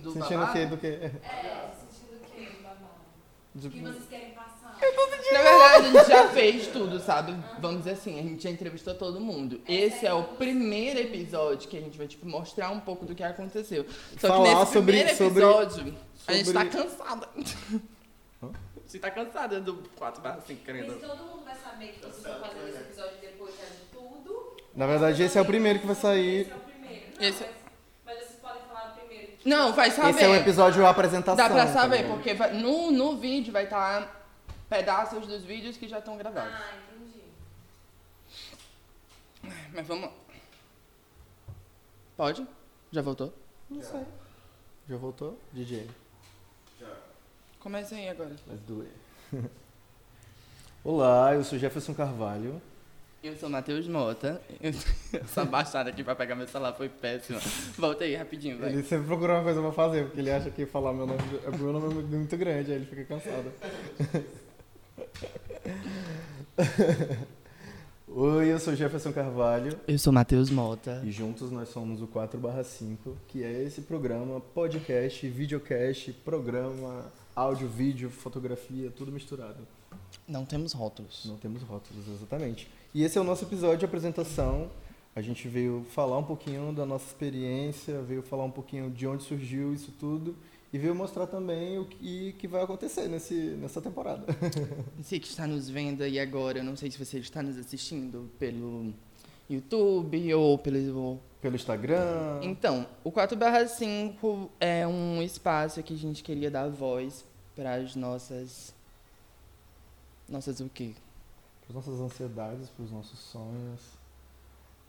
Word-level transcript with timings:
do 0.00 0.12
Sentindo 0.12 0.34
o 0.36 0.38
babado? 0.38 0.52
quê? 0.52 0.66
Do 0.66 0.76
quê? 0.78 0.86
É, 0.86 1.10
sentindo 1.80 2.16
o 2.16 2.30
quê? 2.34 2.46
do 2.56 2.62
babado? 2.62 2.86
O 3.54 3.70
que 3.70 3.80
vocês 3.80 4.08
querem 4.08 4.30
passar? 4.32 4.78
Na 5.32 5.42
verdade, 5.42 5.86
a 5.86 5.90
gente 6.00 6.08
já 6.08 6.28
fez 6.28 6.66
tudo, 6.68 6.98
sabe? 7.00 7.36
Vamos 7.60 7.78
dizer 7.78 7.90
assim, 7.92 8.18
a 8.18 8.22
gente 8.22 8.42
já 8.42 8.50
entrevistou 8.50 8.94
todo 8.94 9.20
mundo. 9.20 9.60
Esse 9.68 10.06
é 10.06 10.12
o 10.14 10.24
primeiro 10.24 10.98
episódio 11.00 11.68
que 11.68 11.76
a 11.76 11.80
gente 11.80 11.96
vai, 11.98 12.06
tipo, 12.08 12.26
mostrar 12.26 12.70
um 12.70 12.80
pouco 12.80 13.04
do 13.04 13.14
que 13.14 13.22
aconteceu. 13.22 13.84
Só 14.18 14.28
Falar 14.28 14.48
que 14.48 14.54
nesse 14.60 14.72
sobre- 14.72 14.92
primeiro 14.92 15.16
sobre- 15.18 15.44
episódio, 15.44 15.96
a 16.26 16.32
gente 16.32 16.52
tá 16.52 16.60
sobre- 16.60 16.70
cansada. 16.70 17.28
Hã? 18.42 18.50
Você 18.86 18.98
tá 18.98 19.10
cansada 19.10 19.60
do 19.60 19.74
4 19.96 20.20
barra 20.22 20.40
5, 20.40 20.60
Mas 20.66 20.76
querendo. 20.76 21.00
todo 21.00 21.16
mundo 21.24 21.44
vai 21.44 21.54
saber 21.56 21.88
que 21.92 22.00
vocês 22.00 22.16
estão 22.16 22.40
fazendo 22.40 22.68
esse 22.68 22.78
episódio 22.78 23.16
depois 23.20 23.54
já 23.56 23.66
de 23.66 23.84
tudo. 23.92 24.56
Na 24.74 24.86
verdade, 24.86 25.22
esse 25.22 25.38
é 25.38 25.40
o 25.40 25.44
primeiro 25.44 25.78
que 25.78 25.86
vai 25.86 25.92
Esse 25.92 26.02
sair. 26.02 26.50
é 26.50 26.54
o 26.54 26.60
primeiro. 26.60 27.06
Não, 27.20 27.28
Esse- 27.28 27.44
mas, 27.44 27.50
mas 28.06 28.18
vocês 28.18 28.40
podem 28.40 28.62
falar 28.62 28.96
primeiro. 28.98 29.26
que- 29.28 29.29
Não, 29.44 29.72
vai 29.72 29.90
saber. 29.90 30.10
Esse 30.10 30.24
é 30.24 30.28
o 30.28 30.34
episódio 30.34 30.86
apresentação. 30.86 31.36
Dá 31.36 31.48
pra 31.48 31.66
tá 31.66 31.72
saber, 31.72 32.06
porque 32.06 32.34
vai- 32.34 32.52
no, 32.52 32.90
no 32.90 33.16
vídeo 33.16 33.52
vai 33.52 33.64
estar 33.64 34.26
pedaços 34.68 35.26
dos 35.26 35.42
vídeos 35.44 35.76
que 35.76 35.88
já 35.88 35.98
estão 35.98 36.16
gravados. 36.16 36.52
Ah, 36.52 36.74
entendi. 36.94 37.24
Mas 39.72 39.86
vamos 39.86 40.04
lá. 40.04 40.12
Pode? 42.16 42.46
Já 42.92 43.00
voltou? 43.00 43.32
Não 43.70 43.82
sei. 43.82 44.04
Já 44.88 44.96
voltou? 44.96 45.38
DJ. 45.52 45.88
Começa 47.60 47.94
aí 47.94 48.08
agora. 48.08 48.30
Let's 48.46 48.62
do 48.66 48.82
it. 49.32 49.50
Olá, 50.82 51.34
eu 51.34 51.44
sou 51.44 51.58
Jefferson 51.58 51.94
Carvalho. 51.94 52.60
Eu 53.22 53.36
sou 53.36 53.50
Matheus 53.50 53.86
Mota. 53.86 54.40
Eu- 54.62 54.72
Essa 55.20 55.44
baixada 55.44 55.90
aqui 55.90 56.02
pra 56.02 56.14
pegar 56.14 56.34
meu 56.34 56.48
celular 56.48 56.72
foi 56.72 56.88
péssima. 56.88 57.38
Volta 57.76 58.04
aí 58.04 58.16
rapidinho, 58.16 58.58
vai. 58.58 58.72
Ele 58.72 58.82
sempre 58.82 59.06
procura 59.06 59.34
uma 59.34 59.42
coisa 59.42 59.60
pra 59.60 59.72
fazer, 59.72 60.04
porque 60.06 60.20
ele 60.20 60.30
acha 60.30 60.50
que 60.50 60.64
falar 60.64 60.92
meu 60.94 61.06
nome 61.06 61.20
é 61.44 61.50
meu 61.56 61.72
nome 61.72 62.00
é 62.00 62.16
muito 62.16 62.36
grande, 62.36 62.70
aí 62.72 62.78
ele 62.78 62.86
fica 62.86 63.04
cansado. 63.04 63.52
Oi, 68.12 68.50
eu 68.52 68.58
sou 68.58 68.74
Jefferson 68.74 69.12
Carvalho 69.12 69.78
Eu 69.86 69.96
sou 69.96 70.12
Matheus 70.12 70.50
Mota. 70.50 71.00
e 71.04 71.12
juntos 71.12 71.48
nós 71.52 71.68
somos 71.68 72.02
o 72.02 72.08
4/5, 72.08 72.96
que 73.28 73.44
é 73.44 73.62
esse 73.62 73.82
programa, 73.82 74.40
podcast, 74.40 75.28
videocast, 75.28 76.10
programa, 76.24 77.04
áudio, 77.36 77.68
vídeo, 77.68 78.10
fotografia, 78.10 78.90
tudo 78.90 79.12
misturado. 79.12 79.58
Não 80.26 80.44
temos 80.44 80.72
rótulos. 80.72 81.24
Não 81.26 81.36
temos 81.36 81.62
rótulos, 81.62 82.08
exatamente. 82.08 82.68
E 82.92 83.04
esse 83.04 83.16
é 83.16 83.20
o 83.20 83.24
nosso 83.24 83.44
episódio 83.44 83.78
de 83.78 83.84
apresentação. 83.84 84.68
A 85.14 85.20
gente 85.20 85.46
veio 85.46 85.86
falar 85.90 86.18
um 86.18 86.24
pouquinho 86.24 86.72
da 86.72 86.84
nossa 86.84 87.06
experiência, 87.06 88.02
veio 88.02 88.20
falar 88.20 88.44
um 88.44 88.50
pouquinho 88.50 88.90
de 88.90 89.06
onde 89.06 89.22
surgiu 89.22 89.72
isso 89.72 89.92
tudo 89.92 90.36
e 90.72 90.78
veio 90.78 90.94
mostrar 90.94 91.28
também 91.28 91.78
o 91.78 91.84
que, 91.84 92.32
que 92.32 92.48
vai 92.48 92.62
acontecer 92.62 93.06
nesse, 93.08 93.34
nessa 93.34 93.80
temporada. 93.80 94.26
Você 95.00 95.20
que 95.20 95.28
está 95.28 95.46
nos 95.46 95.68
vendo 95.68 96.02
aí 96.02 96.18
agora, 96.18 96.58
eu 96.58 96.64
não 96.64 96.74
sei 96.74 96.90
se 96.90 96.98
você 96.98 97.18
está 97.18 97.42
nos 97.42 97.56
assistindo 97.56 98.28
pelo 98.38 98.92
YouTube 99.48 100.34
ou 100.34 100.58
pelo. 100.58 101.20
Pelo 101.40 101.54
Instagram. 101.56 102.40
Então, 102.42 102.86
o 103.02 103.10
4/5 103.10 104.48
é 104.60 104.86
um 104.86 105.22
espaço 105.22 105.82
que 105.82 105.94
a 105.94 105.96
gente 105.96 106.22
queria 106.22 106.50
dar 106.50 106.68
voz 106.68 107.24
para 107.54 107.74
as 107.74 107.94
nossas. 107.96 108.74
Nossas 110.28 110.60
o 110.60 110.68
quê? 110.68 110.92
Para 111.70 111.78
as 111.80 111.86
nossas 111.86 112.00
ansiedades, 112.00 112.68
para 112.68 112.84
os 112.84 112.90
nossos 112.90 113.18
sonhos. 113.18 113.80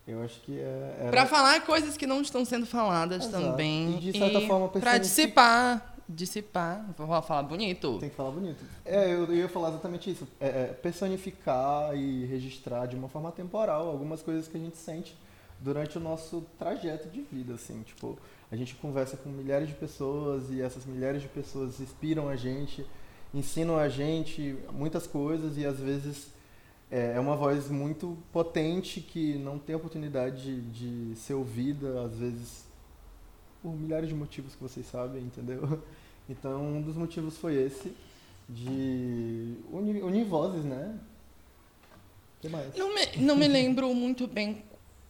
Eu 0.08 0.24
acho 0.24 0.42
que 0.42 0.60
é. 0.60 0.96
era- 1.00 1.12
Para 1.12 1.26
falar 1.28 1.62
coisas 1.62 1.96
que 1.96 2.08
não 2.08 2.22
estão 2.22 2.44
sendo 2.44 2.66
faladas 2.66 3.26
Exato. 3.26 3.44
também. 3.44 3.98
E 3.98 4.00
de 4.12 4.18
certa 4.18 4.42
forma 4.42 4.68
Para 4.68 4.98
dissipar. 4.98 5.96
Dissipar. 6.10 6.86
Vou 6.98 7.22
falar 7.22 7.44
bonito. 7.44 7.98
Tem 8.00 8.10
que 8.10 8.16
falar 8.16 8.32
bonito. 8.32 8.64
É, 8.84 9.06
eu, 9.14 9.26
eu 9.26 9.36
ia 9.36 9.48
falar 9.48 9.70
exatamente 9.70 10.10
isso. 10.10 10.28
É, 10.40 10.48
é, 10.48 10.66
personificar 10.74 11.96
e 11.96 12.26
registrar 12.26 12.86
de 12.88 12.96
uma 12.96 13.08
forma 13.08 13.32
temporal 13.32 13.88
algumas 13.88 14.22
coisas 14.22 14.48
que 14.48 14.58
a 14.58 14.60
gente 14.60 14.76
sente 14.78 15.16
durante 15.60 15.98
o 15.98 16.02
nosso 16.02 16.44
trajeto 16.58 17.08
de 17.10 17.22
vida, 17.22 17.54
assim. 17.54 17.82
Tipo, 17.84 18.18
a 18.52 18.56
gente 18.56 18.76
conversa 18.76 19.16
com 19.16 19.30
milhares 19.30 19.70
de 19.70 19.76
pessoas 19.76 20.50
e 20.50 20.62
essas 20.62 20.86
milhares 20.86 21.22
de 21.22 21.28
pessoas 21.30 21.80
inspiram 21.80 22.28
a 22.28 22.36
gente, 22.36 22.86
ensinam 23.34 23.78
a 23.78 23.88
gente 23.88 24.58
muitas 24.74 25.06
coisas 25.08 25.58
e 25.58 25.66
às 25.66 25.80
vezes 25.80 26.28
é 26.92 27.14
é 27.16 27.20
uma 27.20 27.36
voz 27.36 27.70
muito 27.70 28.18
potente 28.32 29.00
que 29.02 29.36
não 29.40 29.58
tem 29.58 29.76
oportunidade 29.76 30.62
de, 30.62 31.10
de 31.12 31.16
ser 31.20 31.34
ouvida, 31.34 32.04
às 32.04 32.16
vezes 32.16 32.66
por 33.62 33.74
milhares 33.76 34.10
de 34.10 34.16
motivos 34.16 34.56
que 34.56 34.62
vocês 34.62 34.86
sabem, 34.88 35.24
entendeu? 35.24 35.82
Então, 36.30 36.64
um 36.78 36.82
dos 36.82 36.96
motivos 36.96 37.36
foi 37.38 37.56
esse, 37.56 37.92
de 38.48 39.56
unir, 39.72 40.02
unir 40.04 40.24
vozes, 40.24 40.64
né? 40.64 40.98
O 42.38 42.42
que 42.42 42.48
mais? 42.48 42.74
Não 42.78 42.94
me, 42.94 43.06
não 43.18 43.36
me 43.36 43.48
lembro 43.48 43.94
muito 43.94 44.28
bem 44.28 44.64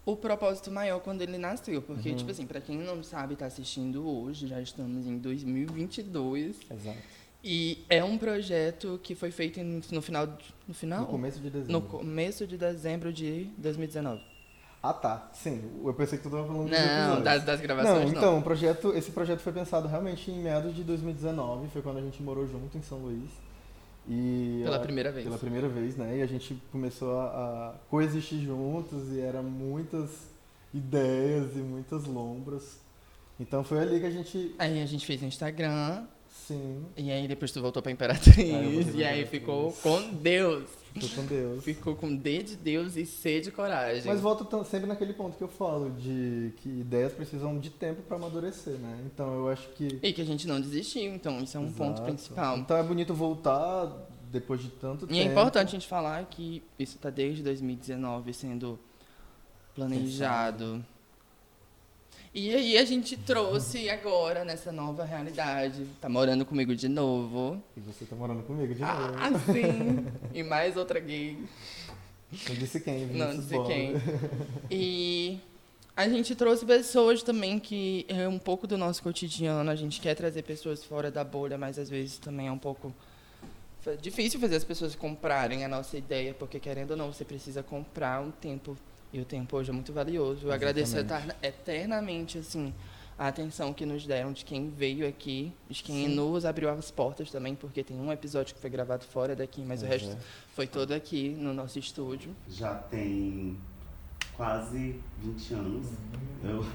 o 0.03 0.15
propósito 0.15 0.71
maior 0.71 0.99
quando 1.01 1.21
ele 1.21 1.37
nasceu. 1.37 1.79
Porque, 1.81 2.09
Uhum. 2.09 2.15
tipo 2.15 2.31
assim, 2.31 2.47
pra 2.47 2.59
quem 2.59 2.77
não 2.79 3.03
sabe, 3.03 3.35
tá 3.35 3.45
assistindo 3.45 4.07
hoje, 4.07 4.47
já 4.47 4.59
estamos 4.61 5.05
em 5.05 5.17
2022. 5.19 6.55
Exato. 6.71 6.97
E 7.43 7.83
é 7.89 8.03
um 8.03 8.17
projeto 8.17 8.99
que 9.01 9.15
foi 9.15 9.31
feito 9.31 9.59
no 9.63 10.01
final. 10.01 10.27
No 10.67 10.73
final? 10.73 11.01
No 11.01 11.07
começo 11.07 11.39
de 11.39 11.49
dezembro. 11.49 11.71
No 11.73 11.81
começo 11.81 12.45
de 12.47 12.57
dezembro 12.57 13.11
de 13.11 13.45
2019. 13.57 14.21
Ah, 14.83 14.93
tá. 14.93 15.29
Sim, 15.33 15.61
eu 15.83 15.93
pensei 15.93 16.17
que 16.17 16.23
tu 16.23 16.29
tava 16.31 16.45
falando 16.47 16.69
Não, 16.69 17.21
das, 17.21 17.43
das 17.43 17.61
gravações 17.61 17.97
Não, 17.97 18.03
não. 18.11 18.17
então, 18.17 18.39
o 18.39 18.41
projeto, 18.41 18.93
esse 18.95 19.11
projeto 19.11 19.39
foi 19.39 19.53
pensado 19.53 19.87
realmente 19.87 20.31
em 20.31 20.39
meados 20.41 20.75
de 20.75 20.83
2019, 20.83 21.67
foi 21.69 21.81
quando 21.83 21.97
a 21.97 22.01
gente 22.01 22.21
morou 22.23 22.47
junto 22.47 22.75
em 22.77 22.81
São 22.81 22.97
Luís. 22.99 23.29
E 24.09 24.61
Pela 24.63 24.77
a- 24.77 24.79
primeira 24.79 25.11
vez. 25.11 25.23
Pela 25.25 25.37
primeira 25.37 25.67
vez, 25.69 25.95
né? 25.97 26.17
E 26.17 26.21
a 26.23 26.25
gente 26.25 26.59
começou 26.71 27.19
a, 27.19 27.25
a 27.25 27.73
coexistir 27.89 28.39
juntos 28.41 29.11
e 29.11 29.19
eram 29.19 29.43
muitas 29.43 30.09
ideias 30.73 31.55
e 31.55 31.59
muitas 31.59 32.05
lombras. 32.05 32.79
Então 33.39 33.63
foi 33.63 33.79
ali 33.79 33.99
que 33.99 34.05
a 34.07 34.11
gente, 34.11 34.55
Aí 34.57 34.81
a 34.81 34.85
gente 34.87 35.05
fez 35.05 35.21
o 35.21 35.25
Instagram, 35.25 36.05
sim, 36.31 36.85
e 36.97 37.11
aí 37.11 37.27
depois 37.27 37.51
tu 37.51 37.61
voltou 37.61 37.81
pra 37.83 37.91
Imperatriz, 37.91 38.93
e 38.95 39.03
aí 39.03 39.25
ficou 39.25 39.71
com 39.73 40.01
Deus. 40.13 40.63
foi 40.99 41.09
com 41.09 41.25
Deus. 41.25 41.63
Ficou 41.63 41.95
com 41.95 42.15
D 42.15 42.43
de 42.43 42.55
Deus 42.55 42.95
e 42.97 43.05
C 43.05 43.39
de 43.39 43.51
coragem. 43.51 44.03
Mas 44.05 44.19
volto 44.19 44.43
tão- 44.43 44.63
sempre 44.65 44.87
naquele 44.87 45.13
ponto 45.13 45.37
que 45.37 45.43
eu 45.43 45.47
falo, 45.47 45.89
de 45.91 46.51
que 46.57 46.67
ideias 46.69 47.13
precisam 47.13 47.57
de 47.59 47.69
tempo 47.69 48.01
para 48.01 48.17
amadurecer, 48.17 48.73
né? 48.73 48.99
Então 49.05 49.33
eu 49.33 49.49
acho 49.49 49.69
que. 49.69 49.99
E 50.03 50.11
que 50.13 50.21
a 50.21 50.25
gente 50.25 50.47
não 50.47 50.59
desistiu, 50.59 51.13
então 51.13 51.39
isso 51.41 51.55
é 51.55 51.59
um 51.59 51.71
ponto 51.71 51.97
Exato. 51.97 52.03
principal. 52.03 52.57
Então 52.57 52.75
é 52.75 52.83
bonito 52.83 53.13
voltar 53.13 53.89
depois 54.31 54.61
de 54.61 54.69
tanto 54.69 55.07
tempo. 55.07 55.13
E 55.13 55.19
é 55.19 55.23
importante 55.25 55.69
a 55.69 55.71
gente 55.71 55.87
falar 55.87 56.25
que 56.25 56.61
isso 56.79 56.95
está 56.97 57.09
desde 57.09 57.41
2019 57.43 58.33
sendo 58.33 58.77
planejado. 59.75 60.83
E 62.33 62.53
aí 62.53 62.77
a 62.77 62.85
gente 62.85 63.17
trouxe 63.17 63.89
agora 63.89 64.45
nessa 64.45 64.71
nova 64.71 65.03
realidade. 65.03 65.85
Tá 65.99 66.07
morando 66.07 66.45
comigo 66.45 66.73
de 66.73 66.87
novo. 66.87 67.61
E 67.75 67.79
você 67.81 68.05
tá 68.05 68.15
morando 68.15 68.41
comigo 68.43 68.73
de 68.73 68.79
novo. 68.79 69.15
Ah, 69.17 69.31
sim! 69.51 70.05
E 70.33 70.41
mais 70.41 70.77
outra 70.77 70.99
gay. 70.99 71.37
Não 72.47 72.55
disse 72.55 72.79
quem, 72.79 73.05
Vinícius 73.07 73.51
Não 73.51 73.57
Bola. 73.57 73.67
quem. 73.67 73.93
E 74.71 75.39
a 75.95 76.07
gente 76.07 76.33
trouxe 76.33 76.65
pessoas 76.65 77.21
também 77.21 77.59
que 77.59 78.05
é 78.07 78.25
um 78.25 78.39
pouco 78.39 78.65
do 78.65 78.77
nosso 78.77 79.03
cotidiano. 79.03 79.69
A 79.69 79.75
gente 79.75 79.99
quer 79.99 80.15
trazer 80.15 80.43
pessoas 80.43 80.85
fora 80.85 81.11
da 81.11 81.25
bolha, 81.25 81.57
mas 81.57 81.77
às 81.77 81.89
vezes 81.89 82.17
também 82.17 82.47
é 82.47 82.51
um 82.51 82.57
pouco 82.57 82.93
difícil 83.99 84.39
fazer 84.39 84.55
as 84.55 84.63
pessoas 84.63 84.95
comprarem 84.95 85.65
a 85.65 85.67
nossa 85.67 85.97
ideia, 85.97 86.33
porque 86.33 86.59
querendo 86.59 86.91
ou 86.91 86.97
não, 86.97 87.11
você 87.11 87.25
precisa 87.25 87.61
comprar 87.61 88.21
um 88.21 88.31
tempo. 88.31 88.77
E 89.13 89.19
o 89.19 89.25
tempo 89.25 89.57
hoje 89.57 89.69
é 89.69 89.73
muito 89.73 89.91
valioso. 89.91 90.47
Eu 90.47 90.51
agradeço 90.51 90.95
eternamente, 91.41 92.37
assim, 92.37 92.73
a 93.19 93.27
atenção 93.27 93.73
que 93.73 93.85
nos 93.85 94.05
deram 94.07 94.31
de 94.31 94.45
quem 94.45 94.69
veio 94.69 95.07
aqui, 95.07 95.53
de 95.69 95.83
quem 95.83 96.07
Sim. 96.07 96.15
nos 96.15 96.45
abriu 96.45 96.69
as 96.69 96.89
portas 96.89 97.29
também, 97.29 97.53
porque 97.53 97.83
tem 97.83 97.97
um 97.97 98.11
episódio 98.11 98.55
que 98.55 98.61
foi 98.61 98.69
gravado 98.69 99.03
fora 99.03 99.35
daqui, 99.35 99.61
mas 99.61 99.83
o 99.83 99.85
Pois 99.85 100.01
resto 100.01 100.17
foi 100.55 100.65
todo 100.65 100.93
aqui 100.93 101.29
no 101.29 101.53
nosso 101.53 101.77
estúdio. 101.77 102.33
Já 102.49 102.73
tem 102.75 103.57
quase 104.35 104.99
20 105.19 105.53
anos. 105.53 105.87
Eu. 106.43 106.65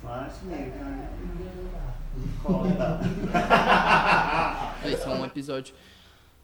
Flash 0.00 0.42
meio, 0.42 0.72
cara. 0.72 1.10
Corta. 2.42 3.00
Esse 4.86 5.04
é 5.04 5.08
um 5.08 5.24
episódio 5.24 5.74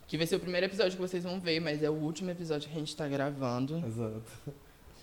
que 0.07 0.17
vai 0.17 0.27
ser 0.27 0.37
o 0.37 0.41
primeiro 0.41 0.67
episódio 0.67 0.93
que 0.93 1.03
vocês 1.03 1.25
vão 1.25 1.41
ver, 1.41 1.61
mas 1.61 1.83
é 1.83 1.91
o 1.91 1.95
último 1.95 2.31
episódio 2.31 2.69
que 2.69 2.77
a 2.77 2.79
gente 2.79 2.95
tá 2.95 3.09
gravando. 3.09 3.83
Exato. 3.87 4.23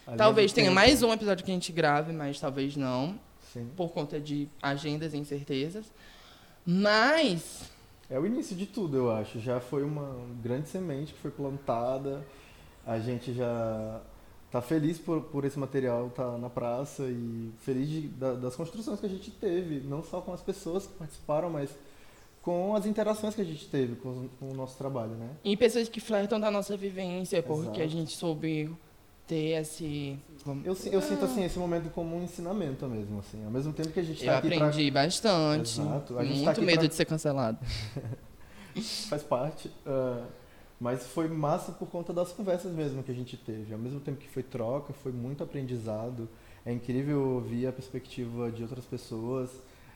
Ali 0.07 0.17
Talvez 0.17 0.51
do 0.51 0.55
tenha 0.55 0.67
tempo. 0.67 0.75
mais 0.75 1.01
um 1.01 1.13
episódio 1.13 1.45
que 1.45 1.51
a 1.51 1.53
gente 1.53 1.71
grave, 1.71 2.11
mas 2.11 2.39
talvez 2.39 2.75
não, 2.75 3.19
Sim. 3.53 3.69
por 3.75 3.91
conta 3.91 4.19
de 4.19 4.49
agendas 4.61 5.13
e 5.13 5.17
incertezas. 5.17 5.85
Mas 6.65 7.69
É 8.09 8.19
o 8.19 8.25
início 8.25 8.55
de 8.55 8.65
tudo, 8.65 8.97
eu 8.97 9.11
acho. 9.11 9.39
Já 9.39 9.59
foi 9.59 9.83
uma 9.83 10.25
grande 10.41 10.69
semente 10.69 11.13
que 11.13 11.19
foi 11.19 11.31
plantada. 11.31 12.25
A 12.85 12.99
gente 12.99 13.33
já 13.33 14.01
tá 14.51 14.61
feliz 14.61 14.99
por, 14.99 15.21
por 15.23 15.45
esse 15.45 15.57
material 15.57 16.07
estar 16.07 16.31
tá 16.31 16.37
na 16.37 16.49
praça 16.49 17.03
e 17.03 17.51
feliz 17.61 17.89
de, 17.89 18.01
da, 18.09 18.33
das 18.33 18.55
construções 18.55 18.99
que 18.99 19.05
a 19.05 19.09
gente 19.09 19.31
teve, 19.31 19.79
não 19.79 20.03
só 20.03 20.21
com 20.21 20.31
as 20.31 20.41
pessoas 20.41 20.85
que 20.85 20.93
participaram, 20.93 21.49
mas 21.49 21.69
com 22.43 22.75
as 22.75 22.85
interações 22.85 23.33
que 23.33 23.41
a 23.41 23.45
gente 23.45 23.65
teve 23.67 23.95
com, 23.95 24.27
o 24.41 24.53
nosso 24.53 24.77
trabalho, 24.77 25.11
né? 25.11 25.29
E 25.45 25.55
pessoas 25.55 25.87
que 25.87 26.01
flertam 26.01 26.37
da 26.37 26.51
nossa 26.51 26.75
vivência, 26.75 27.41
porque 27.41 27.79
Exato. 27.79 27.81
a 27.81 27.87
gente 27.87 28.15
soube 28.17 28.69
ter 29.25 29.61
esse... 29.61 30.19
Eu, 30.65 30.75
eu 30.91 31.01
sinto 31.01 31.23
assim 31.23 31.45
esse 31.45 31.57
momento 31.57 31.89
como 31.91 32.17
um 32.17 32.21
ensinamento 32.21 32.85
mesmo, 32.85 33.19
assim, 33.19 33.43
ao 33.45 33.49
mesmo 33.49 33.71
tempo 33.71 33.89
que 33.89 33.99
a 34.01 34.03
gente 34.03 34.19
está 34.19 34.39
aqui 34.39 34.47
Eu 34.47 34.57
aprendi 34.57 34.91
pra... 34.91 35.03
bastante. 35.03 35.79
Exato. 35.79 36.19
A 36.19 36.25
gente 36.25 36.39
tá 36.39 36.45
Muito 36.45 36.59
tá 36.59 36.61
medo 36.61 36.79
pra... 36.79 36.87
de 36.87 36.95
ser 36.95 37.05
cancelado. 37.05 37.59
Faz 39.07 39.23
parte. 39.23 39.69
Uh, 39.87 40.25
mas 40.81 41.07
foi 41.07 41.29
massa 41.29 41.71
por 41.71 41.87
conta 41.87 42.11
das 42.11 42.33
conversas 42.33 42.73
mesmo 42.73 43.01
que 43.03 43.11
a 43.11 43.15
gente 43.15 43.37
teve. 43.37 43.71
Ao 43.71 43.79
mesmo 43.79 44.01
tempo 44.01 44.17
que 44.17 44.27
foi 44.27 44.43
troca, 44.43 44.91
foi 44.91 45.13
muito 45.13 45.41
aprendizado. 45.41 46.27
É 46.65 46.73
incrível 46.73 47.35
ouvir 47.35 47.67
a 47.67 47.71
perspectiva 47.71 48.51
de 48.51 48.63
outras 48.63 48.83
pessoas 48.83 49.49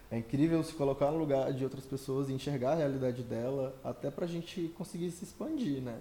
é 0.09 0.18
incrível 0.18 0.63
se 0.63 0.74
colocar 0.74 1.12
no 1.12 1.18
lugar 1.18 1.51
de 1.51 1.63
outras 1.63 1.86
pessoas 1.86 2.30
e 2.30 2.33
enxergar 2.33 2.71
a 2.71 2.75
realidade 2.75 3.21
dela, 3.24 3.75
até 3.83 4.09
para 4.09 4.25
a 4.25 4.27
gente 4.27 4.71
conseguir 4.77 5.12
se 5.12 5.25
expandir, 5.25 5.81
né? 5.81 5.98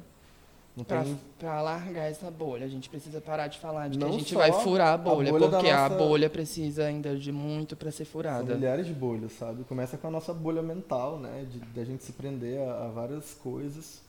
Para 0.86 1.04
tem... 1.04 1.18
largar 1.40 2.04
essa 2.04 2.30
bolha, 2.30 2.66
a 2.66 2.68
gente 2.68 2.90
precisa 2.90 3.18
parar 3.18 3.48
de 3.48 3.58
falar 3.58 3.88
de 3.88 3.98
que 3.98 4.04
a 4.04 4.10
gente 4.10 4.34
vai 4.34 4.52
furar 4.52 4.92
a 4.92 4.98
bolha, 4.98 5.30
a 5.30 5.32
bolha 5.32 5.48
porque 5.48 5.72
nossa... 5.72 5.86
a 5.86 5.88
bolha 5.88 6.28
precisa 6.28 6.84
ainda 6.84 7.16
de 7.16 7.32
muito 7.32 7.74
para 7.74 7.90
ser 7.90 8.04
furada. 8.04 8.48
São 8.48 8.56
milhares 8.56 8.86
de 8.86 8.92
bolhas, 8.92 9.32
sabe? 9.32 9.64
Começa 9.64 9.96
com 9.96 10.06
a 10.06 10.10
nossa 10.10 10.34
bolha 10.34 10.60
mental, 10.60 11.18
né? 11.18 11.46
De, 11.50 11.60
de 11.60 11.80
a 11.80 11.84
gente 11.84 12.04
se 12.04 12.12
prender 12.12 12.60
a, 12.60 12.84
a 12.84 12.88
várias 12.88 13.32
coisas 13.32 14.02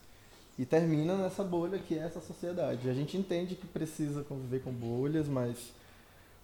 e 0.60 0.66
termina 0.66 1.16
nessa 1.16 1.42
bolha 1.42 1.80
que 1.80 1.98
é 1.98 2.00
essa 2.00 2.20
sociedade. 2.20 2.90
A 2.90 2.94
gente 2.94 3.16
entende 3.16 3.56
que 3.56 3.66
precisa 3.66 4.24
conviver 4.24 4.62
com 4.62 4.72
bolhas, 4.72 5.30
mas 5.30 5.72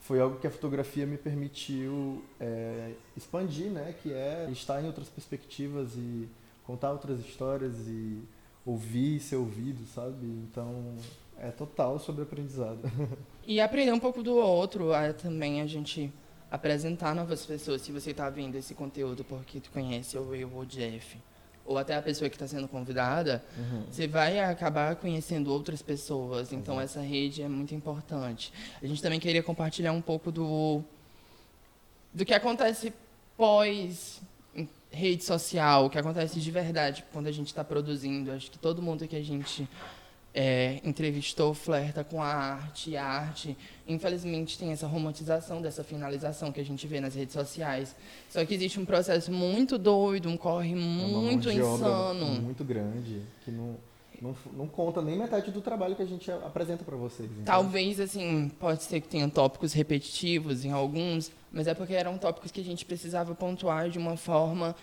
foi 0.04 0.20
algo 0.20 0.38
que 0.38 0.46
a 0.46 0.52
fotografia 0.52 1.06
me 1.06 1.18
permitiu 1.18 2.24
é, 2.40 2.92
expandir, 3.16 3.72
né? 3.72 3.96
Que 4.04 4.12
é 4.12 4.50
estar 4.52 4.82
em 4.82 4.86
outras 4.86 5.08
perspectivas 5.08 5.96
e 5.96 6.28
contar 6.66 6.92
outras 6.92 7.20
histórias 7.22 7.74
e 7.88 8.22
ouvir 8.66 9.16
e 9.16 9.20
ser 9.20 9.38
ouvido, 9.38 9.86
sabe? 9.88 10.26
Então 10.26 10.94
é 11.38 11.50
total 11.52 12.00
sobre 12.00 12.24
aprendizado. 12.24 12.80
E 13.46 13.60
aprender 13.60 13.92
um 13.92 14.00
pouco 14.00 14.24
do 14.24 14.38
outro, 14.38 14.94
é 14.94 15.12
também 15.12 15.60
a 15.60 15.68
gente 15.68 16.10
apresentar 16.50 17.14
novas 17.14 17.46
pessoas. 17.46 17.82
Se 17.82 17.92
você 17.92 18.12
está 18.12 18.30
vendo 18.30 18.56
esse 18.56 18.74
conteúdo 18.74 19.26
porque 19.26 19.60
tu 19.60 19.70
conhece 19.70 20.18
ou 20.18 20.34
eu 20.34 20.50
ou 20.54 20.62
o 20.62 20.66
Jeff, 20.66 21.18
ou 21.66 21.78
até 21.78 21.96
a 21.96 22.02
pessoa 22.02 22.30
que 22.30 22.36
está 22.36 22.48
sendo 22.48 22.68
convidada, 22.68 23.44
uhum. 23.58 23.84
você 23.90 24.08
vai 24.08 24.40
acabar 24.40 24.96
conhecendo 24.96 25.52
outras 25.52 25.82
pessoas. 25.82 26.52
Então, 26.52 26.76
uhum. 26.76 26.82
essa 26.82 27.02
rede 27.02 27.42
é 27.42 27.48
muito 27.48 27.74
importante. 27.74 28.52
A 28.82 28.86
gente 28.86 29.02
também 29.02 29.20
queria 29.20 29.42
compartilhar 29.42 29.94
um 29.94 30.02
pouco 30.02 30.32
do, 30.32 30.84
do 32.14 32.26
que 32.26 32.34
acontece 32.34 32.94
pós 33.38 34.22
rede 34.94 35.24
social, 35.24 35.86
o 35.86 35.90
que 35.90 35.98
acontece 35.98 36.40
de 36.40 36.52
verdade 36.52 37.04
quando 37.12 37.28
a 37.28 37.32
gente 37.32 37.48
está 37.48 37.64
produzindo. 37.64 38.32
Acho 38.32 38.52
que 38.52 38.60
todo 38.60 38.82
mundo 38.82 39.08
que 39.08 39.16
a 39.16 39.24
gente 39.24 39.68
é, 40.34 40.80
entrevistou 40.84 41.54
flerta 41.54 42.04
com 42.04 42.22
a 42.22 42.28
arte. 42.28 42.92
E 42.92 42.98
a 42.98 43.06
arte, 43.06 43.56
infelizmente, 43.88 44.58
tem 44.58 44.72
essa 44.72 44.88
romantização 44.88 45.62
dessa 45.62 45.84
finalização 45.84 46.52
que 46.52 46.60
a 46.60 46.66
gente 46.66 46.88
vê 46.88 47.00
nas 47.00 47.14
redes 47.14 47.34
sociais. 47.34 47.96
Só 48.30 48.44
que 48.44 48.54
existe 48.54 48.80
um 48.80 48.86
processo 48.86 49.32
muito 49.32 49.78
doido, 49.78 50.30
um 50.30 50.38
corre 50.38 50.72
é 50.72 50.76
muito 50.76 51.50
é 51.50 51.54
insano. 51.54 52.42
muito 52.42 52.64
grande, 52.64 53.22
que 53.46 53.52
não, 53.52 53.76
não, 54.20 54.36
não 54.54 54.68
conta 54.68 55.02
nem 55.02 55.18
metade 55.18 55.52
do 55.52 55.62
trabalho 55.62 55.96
que 55.96 56.02
a 56.02 56.08
gente 56.08 56.32
apresenta 56.32 56.84
para 56.84 56.96
vocês. 56.96 57.30
Então. 57.32 57.46
Talvez, 57.46 58.00
assim, 58.00 58.50
pode 58.60 58.84
ser 58.84 59.02
que 59.02 59.08
tenha 59.08 59.30
tópicos 59.30 59.74
repetitivos 59.74 60.66
em 60.66 60.72
alguns, 60.72 61.32
mas 61.52 61.68
é 61.68 61.76
porque 61.76 61.94
eram 61.94 62.18
tópicos 62.18 62.52
que 62.52 62.62
a 62.62 62.64
gente 62.64 62.86
precisava 62.86 63.36
pontuar 63.36 63.90
de 63.90 64.00
uma 64.00 64.18
forma 64.18 64.76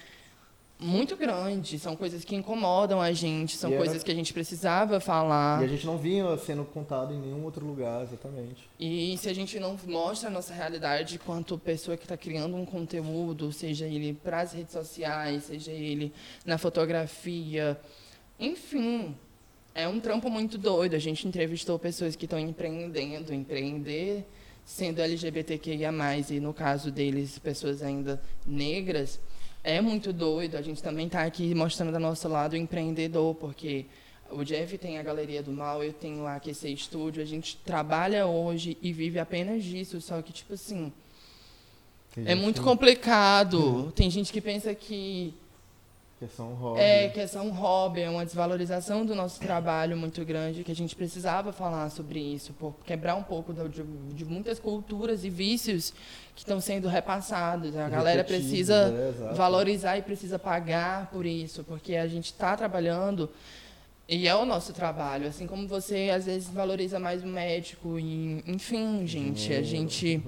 muito 0.81 1.15
grande, 1.17 1.79
são 1.79 1.94
coisas 1.94 2.25
que 2.25 2.35
incomodam 2.35 3.00
a 3.00 3.12
gente, 3.12 3.56
são 3.56 3.71
coisas 3.73 4.03
que 4.03 4.11
a 4.11 4.15
gente 4.15 4.32
precisava 4.32 4.99
falar. 4.99 5.61
E 5.61 5.65
a 5.65 5.69
gente 5.69 5.85
não 5.85 5.99
vinha 5.99 6.37
sendo 6.38 6.65
contado 6.65 7.12
em 7.12 7.21
nenhum 7.21 7.44
outro 7.44 7.65
lugar, 7.67 8.03
exatamente. 8.03 8.69
E 8.79 9.17
se 9.19 9.29
a 9.29 9.35
gente 9.35 9.61
não 9.61 9.77
mostra 9.87 10.29
a 10.29 10.32
nossa 10.32 10.55
realidade 10.55 11.19
quanto 11.19 11.59
pessoa 11.59 11.97
que 11.97 12.05
está 12.05 12.17
criando 12.17 12.56
um 12.56 12.65
conteúdo, 12.65 13.53
seja 13.53 13.87
ele 13.87 14.15
para 14.15 14.41
as 14.41 14.53
redes 14.53 14.73
sociais, 14.73 15.44
seja 15.44 15.71
ele 15.71 16.12
na 16.47 16.56
fotografia, 16.56 17.79
enfim, 18.38 19.15
é 19.75 19.87
um 19.87 20.00
trampo 20.00 20.31
muito 20.31 20.56
doido. 20.56 20.97
A 20.97 20.99
gente 20.99 21.29
entrevistou 21.29 21.79
pessoas 21.79 22.17
que 22.17 22.25
estão 22.25 22.38
empreendendo, 22.38 23.35
empreender 23.35 24.25
sendo 24.65 25.00
LGBTQIA+, 25.00 25.91
e 26.31 26.38
no 26.38 26.55
caso 26.55 26.93
deles, 26.93 27.38
pessoas 27.38 27.82
ainda 27.82 28.23
negras, 28.47 29.19
é 29.62 29.81
muito 29.81 30.12
doido. 30.12 30.57
A 30.57 30.62
gente 30.62 30.83
também 30.83 31.07
está 31.07 31.25
aqui 31.25 31.55
mostrando 31.55 31.93
do 31.93 31.99
nosso 31.99 32.29
lado 32.29 32.57
empreendedor, 32.57 33.35
porque 33.35 33.87
o 34.31 34.45
Jeff 34.45 34.77
tem 34.79 34.99
a 34.99 35.03
Galeria 35.03 35.43
do 35.43 35.53
Mal, 35.53 35.83
eu 35.83 35.93
tenho 35.93 36.27
a 36.27 36.39
QC 36.39 36.77
Studio, 36.77 37.23
a 37.23 37.27
gente 37.27 37.57
trabalha 37.59 38.27
hoje 38.27 38.77
e 38.81 38.93
vive 38.93 39.19
apenas 39.19 39.65
disso, 39.65 40.01
só 40.01 40.23
que, 40.23 40.33
tipo 40.33 40.55
assim, 40.55 40.93
é 42.25 42.35
muito 42.35 42.62
complicado. 42.62 43.59
Uhum. 43.59 43.91
Tem 43.91 44.11
gente 44.11 44.33
que 44.33 44.41
pensa 44.41 44.75
que 44.75 45.35
que 46.20 46.26
é 46.26 46.28
só 46.28 46.43
um 46.43 46.52
hobby. 46.52 46.81
É, 46.81 47.08
que 47.08 47.19
é 47.19 47.26
só 47.26 47.40
um 47.40 47.49
hobby, 47.49 48.02
é 48.02 48.11
uma 48.11 48.26
desvalorização 48.26 49.06
do 49.06 49.14
nosso 49.14 49.40
trabalho 49.40 49.96
muito 49.96 50.22
grande, 50.22 50.62
que 50.62 50.70
a 50.70 50.76
gente 50.76 50.94
precisava 50.94 51.50
falar 51.50 51.88
sobre 51.88 52.20
isso, 52.20 52.52
por 52.52 52.75
quebrar 52.84 53.14
um 53.14 53.22
pouco 53.22 53.55
de, 53.55 53.82
de 54.14 54.25
muitas 54.26 54.61
culturas 54.61 55.25
e 55.25 55.31
vícios 55.31 55.94
que 56.34 56.40
estão 56.40 56.61
sendo 56.61 56.88
repassados. 56.88 57.75
A 57.75 57.88
galera 57.88 58.22
precisa 58.22 58.93
é, 58.94 59.32
valorizar 59.32 59.96
e 59.96 60.02
precisa 60.02 60.38
pagar 60.38 61.11
por 61.11 61.25
isso, 61.25 61.64
porque 61.64 61.96
a 61.96 62.06
gente 62.06 62.26
está 62.26 62.55
trabalhando 62.55 63.31
e 64.06 64.28
é 64.28 64.34
o 64.34 64.44
nosso 64.44 64.75
trabalho, 64.75 65.26
assim 65.26 65.46
como 65.46 65.67
você 65.67 66.11
às 66.14 66.26
vezes 66.26 66.50
valoriza 66.50 66.99
mais 66.99 67.25
o 67.25 67.26
médico, 67.26 67.99
e, 67.99 68.44
enfim, 68.46 69.06
gente, 69.06 69.55
a 69.55 69.62
gente 69.62 70.22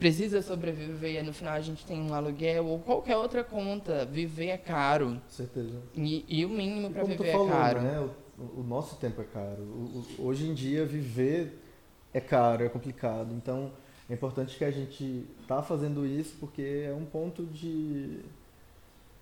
precisa 0.00 0.40
sobreviver, 0.40 1.22
e 1.22 1.22
no 1.22 1.32
final 1.32 1.52
a 1.52 1.60
gente 1.60 1.84
tem 1.84 2.00
um 2.00 2.14
aluguel 2.14 2.66
ou 2.66 2.78
qualquer 2.78 3.16
outra 3.18 3.44
conta. 3.44 4.06
Viver 4.06 4.46
é 4.46 4.56
caro. 4.56 5.20
Certeza. 5.28 5.78
E, 5.94 6.24
e 6.26 6.44
o 6.44 6.48
mínimo 6.48 6.90
para 6.90 7.04
viver 7.04 7.30
falou, 7.30 7.48
é 7.48 7.52
caro. 7.52 7.82
Né? 7.82 8.08
O, 8.38 8.60
o, 8.60 8.64
nosso 8.64 8.96
tempo 8.96 9.20
é 9.20 9.24
caro. 9.24 9.62
O, 9.62 10.06
o, 10.18 10.26
hoje 10.26 10.48
em 10.48 10.54
dia, 10.54 10.86
viver 10.86 11.60
é 12.14 12.20
caro, 12.20 12.64
é 12.64 12.68
complicado. 12.70 13.34
Então, 13.34 13.72
é 14.08 14.14
importante 14.14 14.56
que 14.56 14.64
a 14.64 14.70
gente 14.70 15.26
tá 15.46 15.62
fazendo 15.62 16.06
isso 16.06 16.34
porque 16.40 16.86
é 16.88 16.94
um 16.94 17.04
ponto 17.04 17.44
de, 17.44 18.20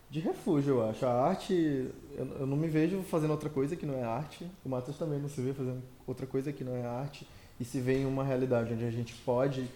de 0.09 0.21
refúgio, 0.21 0.77
eu 0.77 0.89
acho. 0.89 1.05
A 1.05 1.13
arte, 1.13 1.91
eu, 2.17 2.27
eu 2.39 2.47
não 2.47 2.57
me 2.57 2.69
vejo 2.69 3.03
fazendo 3.03 3.33
outra 3.33 3.51
coisa 3.51 3.75
que 3.75 3.85
não 3.85 3.99
é 3.99 4.05
arte. 4.05 4.49
O 4.65 4.69
Matheus 4.69 4.97
também 4.97 5.19
não 5.19 5.29
se 5.29 5.41
vê 5.41 5.53
fazendo 5.53 5.83
outra 6.07 6.25
coisa 6.25 6.53
que 6.53 6.63
não 6.63 6.77
é 6.77 6.87
arte. 6.87 7.27
E 7.59 7.65
se 7.65 7.81
vê 7.81 7.99
em 7.99 8.07
uma 8.07 8.23
realidade 8.23 8.73
onde 8.73 8.85
a 8.85 8.91
gente 8.93 9.13
pode 9.25 9.69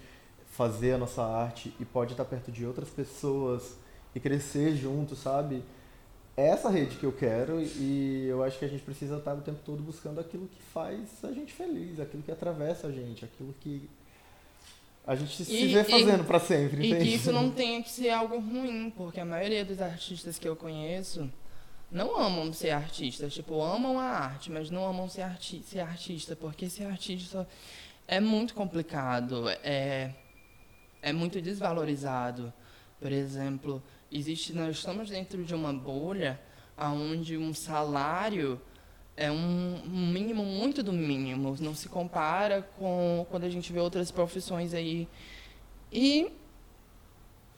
fazer 0.53 0.93
a 0.93 0.99
nossa 0.99 1.23
arte 1.25 1.75
e 1.81 1.85
pode 1.85 2.13
estar 2.13 2.27
perto 2.27 2.53
de 2.53 2.65
outras 2.65 2.91
pessoas 2.91 3.75
e 4.15 4.21
crescer 4.21 4.77
junto, 4.77 5.17
sabe? 5.17 5.63
É 6.37 6.49
essa 6.49 6.69
rede 6.69 6.97
que 6.97 7.05
eu 7.05 7.13
quero 7.13 7.61
e 7.61 8.27
eu 8.29 8.43
acho 8.43 8.59
que 8.59 8.65
a 8.65 8.69
gente 8.69 8.83
precisa 8.83 9.17
estar 9.17 9.35
o 9.35 9.41
tempo 9.41 9.61
todo 9.65 9.83
buscando 9.83 10.21
aquilo 10.21 10.47
que 10.47 10.63
faz 10.63 11.25
a 11.25 11.33
gente 11.33 11.53
feliz, 11.53 11.99
aquilo 11.99 12.23
que 12.23 12.31
atravessa 12.31 12.87
a 12.87 12.93
gente, 12.93 13.25
aquilo 13.25 13.55
que 13.61 13.89
a 15.07 15.17
gente 15.17 15.43
se 15.43 15.55
e, 15.55 15.69
vê 15.69 15.85
fazendo 15.85 16.25
para 16.25 16.39
sempre. 16.39 16.87
E 16.87 16.97
que 16.99 17.15
isso 17.15 17.33
não 17.33 17.51
tenha 17.53 17.83
que 17.83 17.91
ser 17.91 18.11
algo 18.11 18.39
ruim, 18.39 18.93
porque 18.95 19.21
a 19.21 19.25
maioria 19.25 19.65
dos 19.65 19.81
artistas 19.81 20.39
que 20.39 20.47
eu 20.47 20.55
conheço 20.55 21.31
não 21.91 22.19
amam 22.19 22.53
ser 22.53 22.71
artistas, 22.71 23.33
tipo, 23.33 23.61
amam 23.63 23.99
a 23.99 24.05
arte, 24.05 24.51
mas 24.51 24.71
não 24.71 24.87
amam 24.87 25.09
ser, 25.09 25.23
arti 25.23 25.63
ser 25.67 25.81
artista, 25.81 26.37
porque 26.37 26.69
ser 26.69 26.85
artista 26.85 27.49
é 28.07 28.21
muito 28.21 28.55
complicado. 28.55 29.49
É, 29.63 30.11
é 31.03 31.13
muito 31.13 31.43
desvalorizado. 31.43 32.53
Por 33.01 33.11
exemplo, 33.11 33.83
existe 34.11 34.55
nós 34.55 34.77
estamos 34.77 35.11
dentro 35.11 35.45
de 35.45 35.55
uma 35.55 35.73
bolha 35.73 36.41
onde 36.79 37.37
um 37.37 37.53
salário 37.53 38.61
é 39.17 39.31
um, 39.31 39.83
mínimo 39.87 40.43
muito 40.45 40.83
do 40.83 40.93
mínimo, 40.93 41.57
não 41.61 41.75
se 41.75 41.89
compara 41.89 42.63
com 42.79 43.27
quando 43.31 43.45
a 43.45 43.51
gente 43.51 43.73
vê 43.73 43.79
outras 43.79 44.11
profissões 44.11 44.73
aí. 44.73 45.07
E 45.93 46.33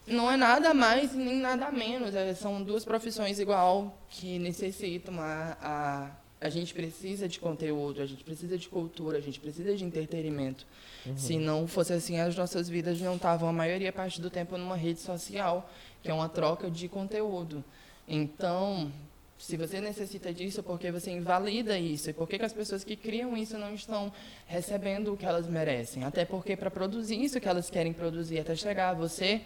não 0.05 0.29
é 0.29 0.35
nada 0.35 0.73
mais 0.73 1.13
nem 1.13 1.37
nada 1.37 1.71
menos, 1.71 2.13
é, 2.13 2.33
são 2.33 2.61
duas 2.61 2.83
profissões 2.83 3.39
igual 3.39 3.97
que 4.09 4.37
necessitam 4.37 5.19
a, 5.19 5.57
a 5.61 6.11
a 6.45 6.49
gente 6.49 6.73
precisa 6.73 7.27
de 7.27 7.39
conteúdo, 7.39 8.01
a 8.01 8.05
gente 8.05 8.23
precisa 8.23 8.57
de 8.57 8.69
cultura, 8.69 9.17
a 9.17 9.21
gente 9.21 9.39
precisa 9.39 9.75
de 9.75 9.83
entretenimento. 9.83 10.65
Uhum. 11.05 11.17
Se 11.17 11.37
não 11.37 11.67
fosse 11.67 11.91
assim, 11.93 12.19
as 12.19 12.35
nossas 12.35 12.69
vidas 12.69 13.01
não 13.01 13.15
estavam 13.15 13.49
a 13.49 13.53
maioria 13.53 13.91
parte 13.91 14.21
do 14.21 14.29
tempo 14.29 14.57
numa 14.57 14.75
rede 14.75 14.99
social, 14.99 15.69
que 16.03 16.09
é 16.09 16.13
uma 16.13 16.29
troca 16.29 16.69
de 16.69 16.87
conteúdo. 16.87 17.63
Então, 18.07 18.91
Se 19.37 19.57
você 19.57 19.81
necessita 19.81 20.33
disso, 20.33 20.63
porque 20.63 20.91
você 20.91 21.11
invalida 21.11 21.77
isso? 21.77 22.09
E 22.09 22.13
por 22.13 22.27
que, 22.27 22.39
que 22.39 22.45
as 22.45 22.53
pessoas 22.53 22.83
que 22.83 22.95
criam 22.95 23.35
isso 23.35 23.57
não 23.57 23.73
estão 23.73 24.11
recebendo 24.47 25.13
o 25.13 25.17
que 25.17 25.25
elas 25.25 25.45
merecem? 25.47 26.03
Até 26.05 26.23
porque 26.23 26.55
para 26.55 26.71
produzir 26.71 27.21
isso 27.21 27.39
que 27.39 27.47
elas 27.47 27.69
querem 27.69 27.91
produzir 27.91 28.39
até 28.39 28.55
chegar 28.55 28.91
a 28.91 28.93
você 28.93 29.41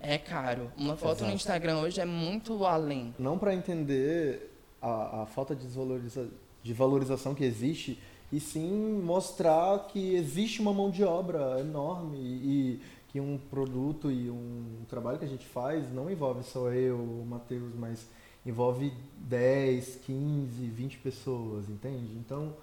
é 0.00 0.16
caro. 0.16 0.72
Uma 0.78 0.96
foto 0.96 1.18
Exato. 1.18 1.26
no 1.26 1.36
Instagram 1.36 1.78
hoje 1.78 2.00
é 2.00 2.06
muito 2.06 2.64
além. 2.64 3.14
Não 3.18 3.38
para 3.38 3.54
entender 3.54 4.50
a, 4.80 5.22
a 5.22 5.26
falta 5.26 5.54
de, 5.54 5.66
desvaloriza, 5.66 6.26
de 6.64 6.72
valorização 6.72 7.34
que 7.34 7.44
existe, 7.44 8.00
e 8.32 8.40
sim 8.40 9.00
mostrar 9.04 9.86
que 9.86 10.14
existe 10.14 10.60
uma 10.60 10.72
mão 10.72 10.90
de 10.90 11.04
obra 11.04 11.60
enorme 11.60 12.18
e 12.18 12.80
que 13.08 13.20
um 13.20 13.38
produto 13.38 14.10
e 14.10 14.28
um 14.28 14.78
trabalho 14.88 15.18
que 15.18 15.24
a 15.24 15.28
gente 15.28 15.46
faz 15.46 15.92
não 15.92 16.10
envolve 16.10 16.42
só 16.42 16.72
eu, 16.72 16.96
o 16.96 17.24
Matheus, 17.24 17.72
mas 17.76 18.04
envolve 18.44 18.92
10, 19.18 20.00
15, 20.04 20.66
20 20.66 20.98
pessoas, 20.98 21.68
entende? 21.68 22.16
Então, 22.16 22.54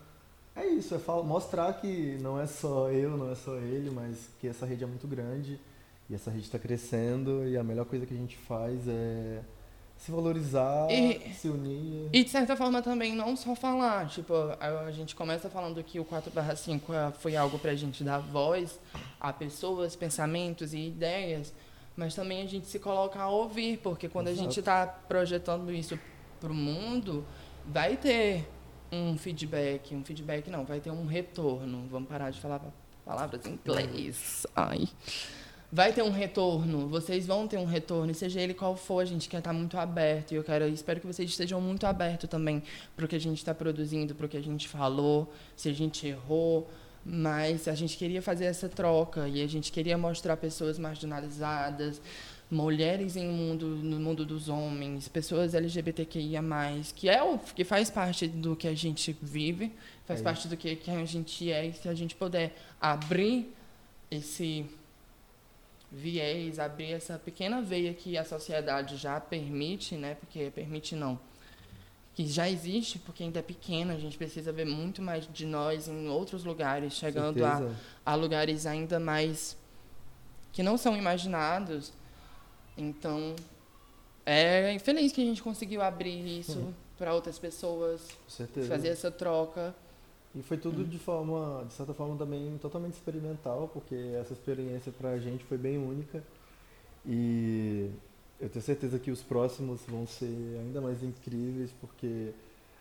é 0.55 0.65
isso, 0.65 0.93
é 0.93 0.99
mostrar 1.23 1.71
que 1.73 2.17
não 2.21 2.39
é 2.39 2.47
só 2.47 2.89
eu, 2.89 3.15
não 3.15 3.31
é 3.31 3.35
só 3.35 3.55
ele, 3.57 3.89
mas 3.91 4.29
que 4.39 4.47
essa 4.47 4.65
rede 4.65 4.83
é 4.83 4.87
muito 4.87 5.07
grande 5.07 5.59
e 6.09 6.15
essa 6.15 6.29
rede 6.29 6.43
está 6.43 6.59
crescendo 6.59 7.47
e 7.47 7.55
a 7.55 7.63
melhor 7.63 7.85
coisa 7.85 8.05
que 8.05 8.13
a 8.13 8.17
gente 8.17 8.35
faz 8.35 8.87
é 8.87 9.41
se 10.03 10.11
valorizar, 10.11 10.87
E- 10.91 11.31
se 11.33 11.47
unir. 11.47 12.09
E 12.11 12.23
de 12.23 12.29
certa 12.29 12.55
forma 12.55 12.81
também 12.81 13.15
não 13.15 13.35
só 13.37 13.53
falar, 13.55 14.07
tipo, 14.09 14.33
a, 14.59 14.81
a 14.87 14.91
gente 14.91 15.15
começa 15.15 15.47
falando 15.49 15.83
que 15.83 15.99
o 15.99 16.05
4/5 16.05 16.91
é- 16.93 17.11
foi 17.11 17.35
algo 17.35 17.59
pra 17.59 17.75
gente 17.75 18.03
dar 18.03 18.17
voz 18.17 18.79
a 19.19 19.31
pessoas, 19.31 19.95
pensamentos 19.95 20.73
e 20.73 20.87
ideias, 20.87 21.53
mas 21.95 22.15
também 22.15 22.41
a 22.41 22.47
gente 22.47 22.65
se 22.67 22.79
coloca 22.79 23.19
a 23.19 23.29
ouvir, 23.29 23.77
porque 23.77 24.09
quando 24.09 24.29
a 24.29 24.31
Exato. 24.31 24.47
gente 24.49 24.59
está 24.59 24.87
projetando 24.87 25.71
isso 25.71 25.99
pro 26.39 26.53
mundo, 26.53 27.23
vai 27.67 27.95
ter 27.95 28.47
um 28.91 29.15
feedback, 29.17 29.93
um 29.95 30.03
feedback 30.03 30.49
não, 30.49 30.65
vai 30.65 30.79
ter 30.79 30.89
um 30.89 31.05
retorno. 31.05 31.87
Vamos 31.91 32.09
parar 32.09 32.31
de 32.31 32.41
falar 32.41 32.59
palavras 33.05 33.45
em 33.45 33.51
inglês. 33.51 34.47
Ai. 34.55 34.87
Vai 35.73 35.93
ter 35.93 36.03
um 36.03 36.11
retorno, 36.11 36.89
vocês 36.89 37.25
vão 37.25 37.47
ter 37.47 37.57
um 37.57 37.63
retorno, 37.63 38.11
e 38.11 38.13
seja 38.13 38.41
ele 38.41 38.53
qual 38.53 38.75
for, 38.75 38.99
a 38.99 39.05
gente 39.05 39.29
quer 39.29 39.37
estar 39.37 39.53
muito 39.53 39.77
aberto. 39.77 40.33
E 40.33 40.35
eu 40.35 40.43
quero, 40.43 40.67
espero 40.67 40.99
que 40.99 41.07
vocês 41.07 41.29
estejam 41.29 41.61
muito 41.61 41.87
abertos 41.87 42.29
também 42.29 42.61
para 42.93 43.05
o 43.05 43.07
que 43.07 43.15
a 43.15 43.19
gente 43.19 43.37
está 43.37 43.53
produzindo, 43.53 44.13
para 44.13 44.25
o 44.25 44.29
que 44.29 44.35
a 44.35 44.43
gente 44.43 44.67
falou, 44.67 45.31
se 45.55 45.69
a 45.69 45.73
gente 45.73 46.05
errou. 46.05 46.69
Mas 47.05 47.69
a 47.69 47.73
gente 47.73 47.97
queria 47.97 48.21
fazer 48.21 48.45
essa 48.45 48.67
troca 48.67 49.29
e 49.29 49.41
a 49.41 49.47
gente 49.47 49.71
queria 49.71 49.97
mostrar 49.97 50.35
pessoas 50.35 50.77
marginalizadas, 50.77 52.01
mulheres 52.49 53.15
em 53.15 53.27
mundo, 53.29 53.65
no 53.67 53.97
mundo 53.97 54.25
dos 54.25 54.49
homens, 54.49 55.07
pessoas 55.07 55.55
LGBTQIA+, 55.55 56.43
que 56.93 57.09
é 57.09 57.23
o 57.23 57.39
que 57.39 57.63
faz 57.63 57.89
parte 57.89 58.27
do 58.27 58.57
que 58.57 58.67
a 58.67 58.75
gente 58.75 59.17
vive, 59.21 59.71
faz 60.05 60.19
É 60.19 60.23
parte 60.23 60.49
do 60.49 60.57
que, 60.57 60.75
que 60.75 60.91
a 60.91 61.05
gente 61.05 61.49
é, 61.49 61.65
e 61.65 61.73
se 61.73 61.87
a 61.87 61.93
gente 61.93 62.13
puder 62.13 62.53
abrir 62.79 63.51
esse 64.11 64.65
viés, 65.91 66.57
abrir 66.59 66.91
essa 66.93 67.19
pequena 67.19 67.61
veia 67.61 67.93
que 67.93 68.17
a 68.17 68.23
sociedade 68.23 68.95
já 68.97 69.19
permite, 69.19 69.95
né? 69.95 70.15
Porque 70.15 70.49
permite 70.51 70.95
não. 70.95 71.19
Que 72.13 72.25
já 72.27 72.49
existe, 72.49 72.99
porque 72.99 73.23
ainda 73.23 73.39
é 73.39 73.41
pequena, 73.41 73.93
a 73.93 73.97
gente 73.97 74.17
precisa 74.17 74.51
ver 74.51 74.65
muito 74.65 75.01
mais 75.01 75.27
de 75.31 75.45
nós 75.45 75.87
em 75.87 76.07
outros 76.07 76.43
lugares, 76.43 76.93
chegando 76.93 77.43
a, 77.45 77.73
a 78.05 78.15
lugares 78.15 78.65
ainda 78.65 78.99
mais 78.99 79.57
que 80.53 80.61
não 80.63 80.77
são 80.77 80.95
imaginados. 80.97 81.93
Então, 82.77 83.35
é 84.25 84.77
feliz 84.79 85.11
que 85.11 85.21
a 85.21 85.25
gente 85.25 85.41
conseguiu 85.43 85.81
abrir 85.81 86.39
isso 86.39 86.59
Uhum. 86.59 86.73
para 86.97 87.13
outras 87.13 87.37
pessoas, 87.39 88.07
fazer 88.67 88.89
essa 88.89 89.09
troca. 89.11 89.73
E 90.33 90.41
foi 90.41 90.57
tudo 90.57 90.85
de 90.85 90.97
forma, 90.97 91.65
de 91.65 91.73
certa 91.73 91.93
forma 91.93 92.15
também 92.15 92.57
totalmente 92.57 92.93
experimental, 92.93 93.69
porque 93.73 93.95
essa 94.19 94.31
experiência 94.33 94.91
pra 94.91 95.17
gente 95.17 95.43
foi 95.43 95.57
bem 95.57 95.77
única. 95.77 96.23
E 97.05 97.91
eu 98.39 98.49
tenho 98.49 98.63
certeza 98.63 98.97
que 98.97 99.11
os 99.11 99.21
próximos 99.21 99.81
vão 99.87 100.07
ser 100.07 100.57
ainda 100.59 100.79
mais 100.79 101.03
incríveis, 101.03 101.71
porque 101.81 102.31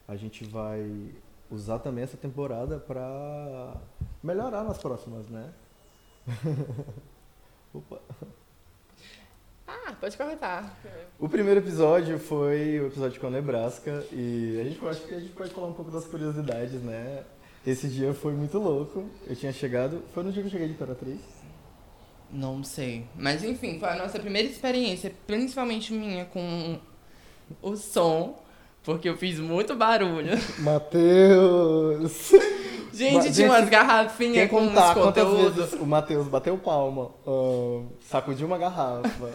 a 0.07 0.15
gente 0.15 0.45
vai 0.45 1.11
usar 1.51 1.81
também 1.81 2.05
essa 2.05 2.17
temporada 2.17 2.79
pra 2.79 3.77
melhorar 4.23 4.63
nas 4.63 4.79
próximas, 4.79 5.27
né? 5.29 5.53
Opa. 7.75 8.01
Ah, 9.67 9.93
pode 10.01 10.17
cortar. 10.17 10.77
O 11.19 11.29
primeiro 11.29 11.61
episódio 11.61 12.19
foi 12.19 12.81
o 12.81 12.87
episódio 12.87 13.21
com 13.21 13.27
a 13.27 13.31
Nebraska 13.31 14.05
e 14.13 14.59
a 14.61 14.65
gente 14.65 14.85
acho 14.87 15.03
que 15.03 15.15
a 15.15 15.21
gente 15.21 15.33
pode 15.33 15.51
falar 15.51 15.69
um 15.69 15.73
pouco 15.73 15.91
das 15.91 16.07
curiosidades, 16.07 16.83
né? 16.83 17.25
Esse 17.67 17.89
dia 17.89 18.15
foi 18.15 18.33
muito 18.33 18.59
louco. 18.59 19.05
Eu 19.27 19.37
tinha 19.37 19.53
chegado, 19.53 20.03
foi 20.15 20.23
no 20.23 20.33
dia 20.33 20.43
que 20.43 20.49
eu 20.49 20.53
cheguei 20.53 20.67
de 20.69 20.73
Imperatriz. 20.75 21.21
Não 22.33 22.63
sei. 22.63 23.05
Mas 23.17 23.43
enfim, 23.45 23.79
foi 23.79 23.89
a 23.89 23.97
nossa 23.97 24.19
primeira 24.19 24.49
experiência, 24.49 25.13
principalmente 25.27 25.93
minha, 25.93 26.25
com 26.27 26.79
o 27.61 27.77
som, 27.77 28.41
porque 28.83 29.09
eu 29.09 29.17
fiz 29.17 29.39
muito 29.39 29.75
barulho. 29.75 30.33
Matheus! 30.61 32.31
Gente, 32.93 33.15
Mas, 33.15 33.25
tinha 33.25 33.35
gente, 33.35 33.49
umas 33.49 33.69
garrafinhas 33.69 34.51
com 34.51 34.67
contar 34.69 34.91
uns 34.91 34.95
quantas 34.95 35.25
conteúdos. 35.25 35.55
vezes 35.57 35.73
o 35.81 35.87
Matheus 35.87 36.27
bateu 36.29 36.57
palma, 36.59 37.11
ah, 37.27 37.83
sacudiu 38.01 38.47
uma 38.49 38.59
garrafa, 38.59 39.31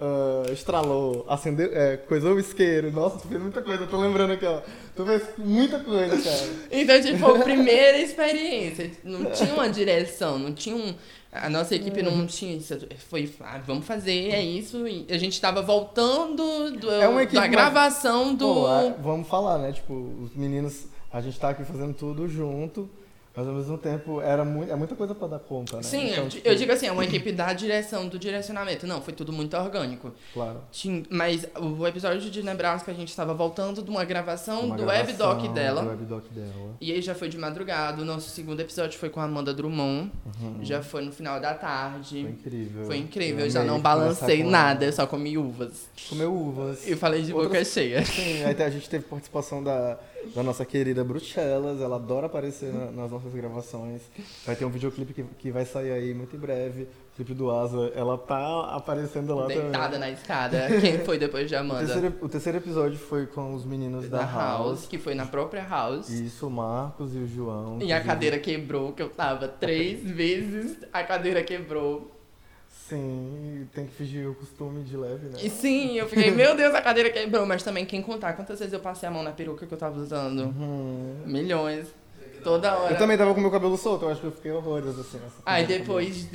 ah, 0.00 0.42
estralou, 0.52 1.24
acendeu, 1.28 1.70
é, 1.72 1.96
coisou 1.96 2.34
o 2.34 2.40
isqueiro. 2.40 2.90
Nossa, 2.92 3.18
tu 3.18 3.28
fez 3.28 3.40
muita 3.40 3.62
coisa, 3.62 3.84
eu 3.84 3.88
tô 3.88 3.96
lembrando 3.98 4.32
aqui, 4.32 4.44
ó. 4.46 4.60
Tu 4.94 5.04
fez 5.04 5.22
muita 5.38 5.78
coisa, 5.80 6.16
cara. 6.16 6.52
Então, 6.70 7.00
tipo, 7.00 7.26
a 7.26 7.38
primeira 7.40 7.98
experiência. 7.98 8.90
Não 9.04 9.30
tinha 9.30 9.52
uma 9.54 9.68
direção, 9.68 10.38
não 10.38 10.52
tinha 10.52 10.76
um. 10.76 10.94
A 11.32 11.50
nossa 11.50 11.74
equipe 11.74 12.00
Uhum. 12.00 12.16
não 12.18 12.26
tinha 12.26 12.56
isso. 12.56 12.78
Foi, 13.10 13.30
ah, 13.40 13.60
vamos 13.66 13.84
fazer, 13.86 14.30
é 14.30 14.42
isso. 14.42 14.86
E 14.88 15.06
a 15.10 15.18
gente 15.18 15.38
tava 15.38 15.60
voltando 15.60 16.70
do, 16.78 16.90
É 16.90 17.00
da 17.00 17.10
mais- 17.10 17.50
gravação 17.50 18.34
do. 18.34 18.46
Pô, 18.46 18.66
a- 18.66 18.94
vamos 19.02 19.28
falar, 19.28 19.58
né? 19.58 19.72
Tipo, 19.72 19.92
os 20.22 20.34
meninos, 20.34 20.86
a 21.12 21.20
gente 21.20 21.38
tá 21.38 21.50
aqui 21.50 21.62
fazendo 21.64 21.92
tudo 21.92 22.26
junto, 22.26 22.88
mas 23.36 23.46
ao 23.46 23.52
mesmo 23.54 23.76
tempo 23.76 24.20
era 24.20 24.44
muito, 24.44 24.72
é 24.72 24.74
muita 24.76 24.94
coisa 24.96 25.14
pra 25.14 25.28
dar 25.28 25.38
conta, 25.38 25.76
né? 25.76 25.82
Sim, 25.82 26.10
Então, 26.12 26.24
eu, 26.24 26.28
tipo, 26.30 26.48
eu 26.48 26.54
digo 26.54 26.72
assim, 26.72 26.86
é 26.86 26.92
uma 26.92 27.04
equipe 27.04 27.30
da 27.32 27.52
direção, 27.52 28.08
do 28.08 28.18
direcionamento. 28.18 28.86
Não, 28.86 29.02
foi 29.02 29.12
tudo 29.12 29.32
muito 29.32 29.56
orgânico. 29.56 30.12
Claro. 30.32 30.60
Tinha- 30.72 31.02
mas 31.10 31.46
o 31.60 31.86
episódio 31.86 32.30
de 32.30 32.42
Nebraska 32.42 32.90
a 32.90 32.94
gente 32.94 33.08
estava 33.08 33.34
voltando 33.34 33.82
de 33.82 33.90
uma 33.90 34.04
gravação 34.04 34.60
Uma 34.66 34.76
do 34.76 34.84
gravação 34.84 35.28
webdoc 35.28 35.54
dela. 35.54 35.82
Do 35.82 35.88
webdoc 35.90 36.24
dela. 36.30 36.74
E 36.80 36.92
aí 36.92 37.02
já 37.02 37.14
foi 37.14 37.28
de 37.28 37.36
madrugada. 37.36 38.00
O 38.00 38.04
nosso 38.04 38.30
segundo 38.30 38.60
episódio 38.60 38.98
foi 38.98 39.10
com 39.10 39.20
a 39.20 39.24
Amanda 39.24 39.52
Drummond. 39.52 40.10
Uhum. 40.40 40.64
Já 40.64 40.82
foi 40.82 41.02
no 41.02 41.12
final 41.12 41.38
da 41.38 41.50
Foi 41.50 41.58
tarde. 41.58 42.20
incrível. 42.20 42.84
Foi 42.86 42.96
incrível. 42.96 43.44
Eu 43.44 43.50
já 43.50 43.62
não 43.62 43.80
balancei 43.80 44.42
nada, 44.44 44.84
eu 44.86 44.92
só 44.92 45.06
comi 45.06 45.36
uvas. 45.36 45.88
Comeu 46.08 46.32
uvas. 46.34 46.86
Eu 46.88 46.96
falei 46.96 47.22
de 47.22 47.32
boca 47.32 47.44
Outras- 47.44 47.68
cheia. 47.68 48.04
Sim, 48.04 48.44
aí 48.44 48.62
a 48.62 48.70
gente 48.70 48.88
teve 48.88 49.04
participação 49.04 49.62
da, 49.62 49.98
da 50.34 50.42
nossa 50.42 50.64
querida 50.64 51.02
Bruxelas, 51.04 51.80
ela 51.80 51.96
adora 51.96 52.26
aparecer 52.26 52.72
na- 52.72 52.90
nas 52.90 53.10
nossas 53.10 53.32
gravações. 53.32 54.02
Vai 54.44 54.54
ter 54.56 54.64
um 54.64 54.70
videoclipe 54.70 55.12
que, 55.12 55.22
que 55.38 55.50
vai 55.50 55.64
sair 55.64 55.90
aí 55.92 56.14
muito 56.14 56.34
em 56.36 56.38
breve, 56.38 56.82
o 56.82 57.16
clipe 57.16 57.32
do 57.34 57.50
Asa, 57.50 57.90
ela 57.94 58.18
tá 58.18 58.66
aparecendo 58.74 59.34
lá 59.34 59.46
Deitada 59.46 59.84
também. 59.94 60.00
na 60.00 60.10
escada. 60.10 60.66
Quem 60.80 60.98
foi 61.04 61.18
depois 61.18 61.48
de 61.48 61.54
O 61.54 61.58
Amanda? 61.60 61.84
terceiro, 61.86 62.14
o 62.20 62.28
terceiro 62.28 62.58
episódio 62.58 62.98
foi 62.98 63.26
com 63.26 63.54
os 63.54 63.64
meninos 63.64 64.08
da, 64.08 64.18
da 64.18 64.24
House, 64.26 64.86
que 64.86 64.98
foi 64.98 65.14
na 65.14 65.26
própria 65.26 65.64
House. 65.66 66.08
Isso, 66.10 66.46
o 66.46 66.50
Marcos 66.50 67.14
e 67.14 67.18
o 67.18 67.26
João. 67.26 67.78
E 67.80 67.92
a 67.92 68.02
cadeira 68.02 68.38
quebrou, 68.38 68.92
que 68.92 69.02
eu 69.02 69.08
tava 69.08 69.48
três 69.48 70.02
vezes, 70.02 70.76
a 70.92 71.02
cadeira 71.02 71.42
quebrou. 71.42 72.15
Sim, 72.88 73.66
tem 73.74 73.86
que 73.86 73.92
fingir 73.94 74.28
o 74.30 74.34
costume 74.34 74.84
de 74.84 74.96
leve, 74.96 75.26
né? 75.26 75.38
E 75.42 75.50
sim, 75.50 75.96
eu 75.98 76.08
fiquei, 76.08 76.30
meu 76.30 76.54
Deus, 76.56 76.74
a 76.74 76.80
cadeira 76.80 77.10
quebrou. 77.10 77.44
Mas 77.44 77.62
também, 77.62 77.84
quem 77.84 78.00
contar 78.00 78.34
quantas 78.34 78.58
vezes 78.58 78.72
eu 78.72 78.80
passei 78.80 79.08
a 79.08 79.12
mão 79.12 79.22
na 79.22 79.32
peruca 79.32 79.66
que 79.66 79.72
eu 79.74 79.78
tava 79.78 79.98
usando? 79.98 80.44
Uhum. 80.44 81.16
Milhões. 81.26 81.88
Toda 82.44 82.76
hora. 82.76 82.94
Eu 82.94 82.98
também 82.98 83.18
tava 83.18 83.34
com 83.34 83.40
meu 83.40 83.50
cabelo 83.50 83.76
solto, 83.76 84.04
eu 84.04 84.10
acho 84.10 84.20
que 84.20 84.26
eu 84.28 84.32
fiquei 84.32 84.52
horrores 84.52 84.96
assim. 84.96 85.18
nessa 85.18 85.34
Aí 85.44 85.66
depois, 85.66 86.28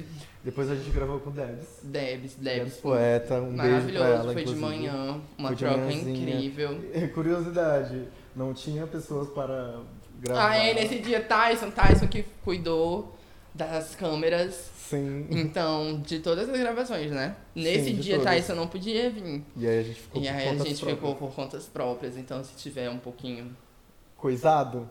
Depois 0.44 0.70
a 0.70 0.76
gente 0.76 0.90
gravou 0.90 1.20
com 1.22 1.30
o 1.30 1.34
Debs. 1.34 1.68
Debs, 1.84 2.36
Debs. 2.36 2.74
Poeta, 2.78 3.36
um 3.36 3.56
beijo 3.56 3.56
Maravilhoso, 3.56 4.06
ela, 4.06 4.24
foi 4.34 4.44
de 4.44 4.52
inclusive. 4.52 4.60
manhã, 4.66 5.22
uma 5.38 5.48
Foi 5.50 5.56
de 5.56 5.64
troca 5.64 5.78
manhãzinha. 5.78 6.36
incrível. 6.36 7.10
Curiosidade, 7.14 8.04
não 8.36 8.54
tinha 8.54 8.86
pessoas 8.88 9.30
para 9.30 9.80
gravar. 10.20 10.50
Ah, 10.50 10.56
é, 10.58 10.74
nesse 10.74 11.00
dia 11.00 11.22
Tyson, 11.22 11.72
Tyson 11.72 12.08
que 12.08 12.26
cuidou 12.44 13.16
das 13.54 13.96
câmeras. 13.96 14.71
Sim. 14.92 15.28
Então, 15.32 16.02
de 16.06 16.20
todas 16.20 16.50
as 16.50 16.60
gravações, 16.60 17.12
né? 17.12 17.36
Nesse 17.56 17.86
Sim, 17.92 17.96
dia 17.96 18.18
todas. 18.18 18.34
Tyson 18.34 18.56
não 18.56 18.68
podia 18.68 19.10
vir. 19.10 19.44
E 19.56 19.68
aí 19.68 19.80
a 19.80 19.84
gente 19.84 20.00
ficou 20.02 20.22
E 20.22 20.26
por 20.28 20.34
aí 20.36 20.48
a 20.48 20.52
contas 20.52 20.68
gente 20.68 20.78
próprias. 20.80 20.96
ficou 21.00 21.16
por 21.16 21.36
contas 21.36 21.66
próprias, 21.66 22.18
então 22.18 22.44
se 22.44 22.56
tiver 22.56 22.90
um 22.90 22.98
pouquinho. 23.00 23.56
Coisado. 24.18 24.90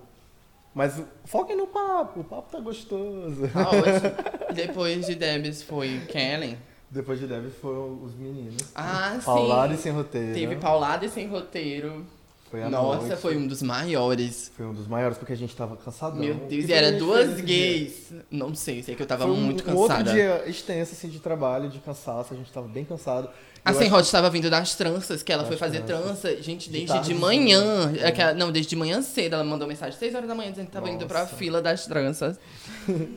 Mas 0.74 1.02
foquem 1.24 1.56
no 1.56 1.66
papo, 1.66 2.20
o 2.20 2.24
papo 2.24 2.50
tá 2.50 2.60
gostoso. 2.60 3.48
Tá 3.48 3.68
ótimo. 3.68 4.54
Depois 4.54 5.04
de 5.06 5.14
Debs 5.16 5.62
foi 5.62 6.00
Kellen. 6.08 6.56
Depois 6.90 7.18
de 7.20 7.26
Debs 7.26 7.54
foram 7.56 8.02
os 8.02 8.14
meninos. 8.14 8.62
Ah, 8.74 9.16
sim. 9.18 9.24
Paulado 9.26 9.74
e 9.74 9.76
sem 9.76 9.92
roteiro. 9.92 10.32
Teve 10.34 10.56
paulada 10.56 11.04
e 11.06 11.08
sem 11.08 11.26
roteiro. 11.28 12.06
Foi 12.50 12.64
Nossa, 12.68 13.06
noite. 13.06 13.20
foi 13.22 13.36
um 13.36 13.46
dos 13.46 13.62
maiores. 13.62 14.50
Foi 14.56 14.66
um 14.66 14.74
dos 14.74 14.88
maiores, 14.88 15.16
porque 15.16 15.32
a 15.32 15.36
gente 15.36 15.54
tava 15.54 15.76
cansadão. 15.76 16.18
Meu 16.18 16.34
Deus, 16.34 16.68
E 16.68 16.72
era 16.72 16.90
duas 16.92 17.40
gays. 17.40 18.12
Não 18.30 18.54
sei, 18.56 18.82
sei 18.82 18.96
que 18.96 19.02
eu 19.02 19.06
tava 19.06 19.24
um, 19.26 19.36
muito 19.36 19.68
um 19.70 19.76
outro 19.76 19.96
cansada. 19.98 20.12
dia 20.12 20.42
extenso, 20.48 20.92
assim, 20.92 21.08
de 21.08 21.20
trabalho, 21.20 21.68
de 21.70 21.78
cansaço, 21.78 22.34
a 22.34 22.36
gente 22.36 22.50
tava 22.50 22.66
bem 22.66 22.84
cansado. 22.84 23.30
A 23.64 23.72
Sem 23.74 23.88
Rod 23.88 24.02
estava 24.04 24.28
vindo 24.30 24.48
das 24.50 24.74
tranças, 24.74 25.22
que 25.22 25.30
ela 25.30 25.44
foi 25.44 25.56
fazer 25.56 25.82
tranças. 25.82 26.20
trança, 26.22 26.42
gente, 26.42 26.64
De 26.70 26.78
desde 26.78 26.86
de, 26.88 26.92
tarde, 26.94 27.14
manhã. 27.14 27.86
né? 27.88 27.98
É 28.10 28.20
ela- 28.20 28.34
não, 28.34 28.50
desde 28.50 28.70
de 28.70 28.76
manhã 28.76 29.00
cedo. 29.02 29.34
Ela 29.34 29.44
mandou 29.44 29.68
mensagem 29.68 29.96
6 29.98 30.14
horas 30.14 30.26
da 30.26 30.34
manhã 30.34 30.50
dizendo 30.50 30.66
que 30.66 30.72
tava 30.72 30.88
indo 30.90 31.06
pra 31.06 31.20
Nossa. 31.20 31.36
fila 31.36 31.60
das 31.62 31.86
tranças. 31.86 32.36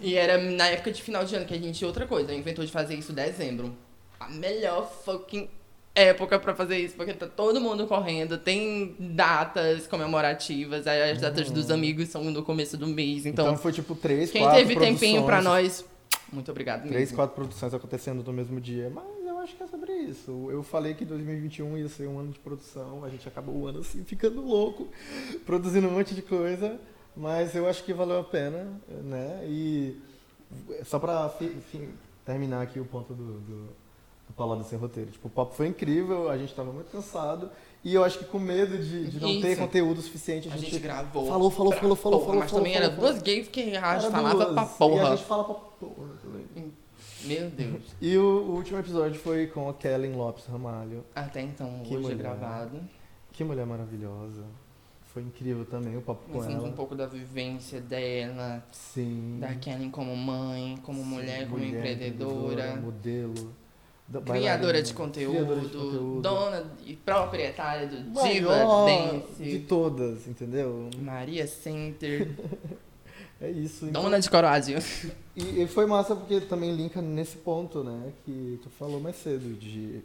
e 0.01 0.15
era 0.15 0.37
na 0.37 0.67
época 0.67 0.91
de 0.91 1.01
final 1.01 1.23
de 1.23 1.33
ano 1.35 1.45
que 1.45 1.53
a 1.53 1.57
gente, 1.57 1.83
outra 1.85 2.05
coisa, 2.05 2.33
inventou 2.33 2.63
de 2.65 2.71
fazer 2.71 2.95
isso 2.95 3.11
em 3.13 3.15
dezembro. 3.15 3.73
A 4.19 4.29
melhor 4.29 4.91
fucking 5.05 5.49
época 5.95 6.39
pra 6.39 6.55
fazer 6.55 6.77
isso, 6.79 6.95
porque 6.95 7.13
tá 7.13 7.27
todo 7.27 7.61
mundo 7.61 7.85
correndo, 7.85 8.37
tem 8.37 8.95
datas 8.99 9.85
comemorativas, 9.87 10.87
as 10.87 11.21
datas 11.21 11.51
dos 11.51 11.69
amigos 11.69 12.09
são 12.09 12.23
no 12.23 12.43
começo 12.43 12.75
do 12.77 12.87
mês. 12.87 13.25
Então, 13.25 13.45
Então, 13.45 13.57
foi 13.57 13.71
tipo 13.71 13.95
três, 13.95 14.31
quem 14.31 14.41
quatro 14.41 14.57
teve 14.57 14.75
tempinho 14.75 15.23
pra 15.23 15.41
produções, 15.41 15.81
nós, 15.81 15.85
muito 16.31 16.49
obrigado 16.49 16.81
Três, 16.81 16.95
mesmo. 16.95 17.15
quatro 17.15 17.35
produções 17.35 17.73
acontecendo 17.73 18.23
no 18.23 18.33
mesmo 18.33 18.59
dia. 18.59 18.89
Mas 18.89 19.03
eu 19.23 19.37
acho 19.37 19.55
que 19.55 19.61
é 19.63 19.67
sobre 19.67 19.91
isso. 19.93 20.49
Eu 20.49 20.63
falei 20.63 20.95
que 20.95 21.05
2021 21.05 21.77
ia 21.77 21.87
ser 21.87 22.07
um 22.07 22.17
ano 22.17 22.31
de 22.31 22.39
produção, 22.39 23.03
a 23.05 23.09
gente 23.09 23.27
acabou 23.27 23.55
o 23.55 23.67
ano 23.67 23.79
assim, 23.81 24.01
ficando 24.05 24.41
louco, 24.41 24.87
produzindo 25.45 25.87
um 25.87 25.91
monte 25.91 26.15
de 26.15 26.23
coisa. 26.23 26.79
Mas 27.15 27.53
eu 27.55 27.67
acho 27.67 27.83
que 27.83 27.93
valeu 27.93 28.19
a 28.19 28.23
pena, 28.23 28.81
né? 28.89 29.43
E 29.45 29.95
só 30.83 30.97
pra 30.97 31.31
terminar 32.25 32.63
aqui 32.63 32.79
o 32.79 32.85
ponto 32.85 33.13
do, 33.13 33.39
do, 33.39 33.69
do 34.33 34.35
Paulado 34.35 34.63
Sem 34.63 34.77
Roteiro. 34.79 35.11
Tipo, 35.11 35.27
o 35.27 35.31
papo 35.31 35.53
foi 35.53 35.67
incrível, 35.67 36.29
a 36.29 36.37
gente 36.37 36.53
tava 36.53 36.71
muito 36.71 36.91
cansado. 36.91 37.49
E 37.83 37.93
eu 37.93 38.03
acho 38.03 38.17
que 38.19 38.25
com 38.25 38.39
medo 38.39 38.77
de, 38.77 39.07
de 39.09 39.19
não 39.19 39.41
ter 39.41 39.57
conteúdo 39.57 40.01
suficiente, 40.01 40.47
a 40.49 40.53
A 40.53 40.57
gente, 40.57 40.71
gente 40.71 40.81
gravou. 40.81 41.27
falou, 41.27 41.51
falou, 41.51 41.71
pra 41.71 41.79
falou, 41.81 41.95
falou, 41.95 42.19
porra, 42.19 42.25
falou, 42.27 42.39
Mas 42.41 42.49
falou, 42.51 42.63
também 42.65 42.73
falou, 42.73 42.87
era 42.87 42.95
falou. 42.95 43.11
duas 43.11 43.21
gays 43.21 43.47
que 43.49 43.61
a 43.61 43.65
Era 43.77 43.99
gente 43.99 44.11
falava 44.11 44.35
duas, 44.45 44.53
pra 44.53 44.63
E 44.63 44.65
a 44.65 44.67
porra. 44.69 45.15
gente 45.17 45.25
fala 45.27 45.43
pra 45.43 45.53
porra 45.55 46.09
também. 46.21 46.71
Meu 47.25 47.49
Deus. 47.49 47.83
E 48.01 48.17
o, 48.17 48.21
o 48.23 48.55
último 48.55 48.79
episódio 48.79 49.19
foi 49.19 49.47
com 49.47 49.69
a 49.69 49.73
Kellen 49.73 50.13
Lopes 50.13 50.45
Ramalho. 50.45 51.03
Até 51.15 51.41
então, 51.41 51.81
Que 51.83 51.93
hoje 51.95 52.03
mulher. 52.03 52.17
gravado. 52.17 52.79
Que 53.31 53.43
mulher 53.43 53.65
maravilhosa. 53.65 54.43
Foi 55.05 55.21
incrível 55.21 55.65
também 55.65 55.95
o 55.97 56.01
papo 56.01 56.21
com 56.25 56.33
Conhecemos 56.33 56.63
ela. 56.63 56.69
um 56.71 56.75
pouco 56.75 56.95
da 56.95 57.05
vivência 57.05 57.79
dela, 57.79 58.63
Sim. 58.71 59.37
da 59.39 59.53
Kelly 59.55 59.89
como 59.89 60.15
mãe, 60.15 60.77
como 60.83 60.99
Sim, 60.99 61.05
mulher, 61.09 61.47
como 61.49 61.59
mulher 61.63 61.77
empreendedora, 61.77 62.75
Modelo. 62.77 63.53
Criadora 64.25 64.81
de 64.83 64.93
conteúdo, 64.93 65.33
criadora 65.35 65.61
de 65.61 65.67
conteúdo. 65.69 66.21
dona 66.21 66.65
e 66.85 66.95
proprietária 66.95 67.87
do 67.87 67.97
Diva 68.23 68.55
Dance, 68.85 69.43
de 69.43 69.59
todas, 69.59 70.27
entendeu? 70.27 70.89
Maria 70.99 71.47
Center, 71.47 72.29
É 73.41 73.49
isso. 73.49 73.85
então- 73.87 74.03
dona 74.03 74.19
de 74.19 74.29
Coroazio. 74.29 74.77
E, 75.35 75.63
e 75.63 75.67
foi 75.67 75.87
massa 75.87 76.15
porque 76.15 76.39
também 76.41 76.75
linka 76.75 77.01
nesse 77.01 77.37
ponto, 77.37 77.83
né? 77.83 78.11
Que 78.23 78.59
tu 78.61 78.69
falou 78.77 78.99
mais 78.99 79.15
cedo. 79.15 79.51
De... 79.57 79.99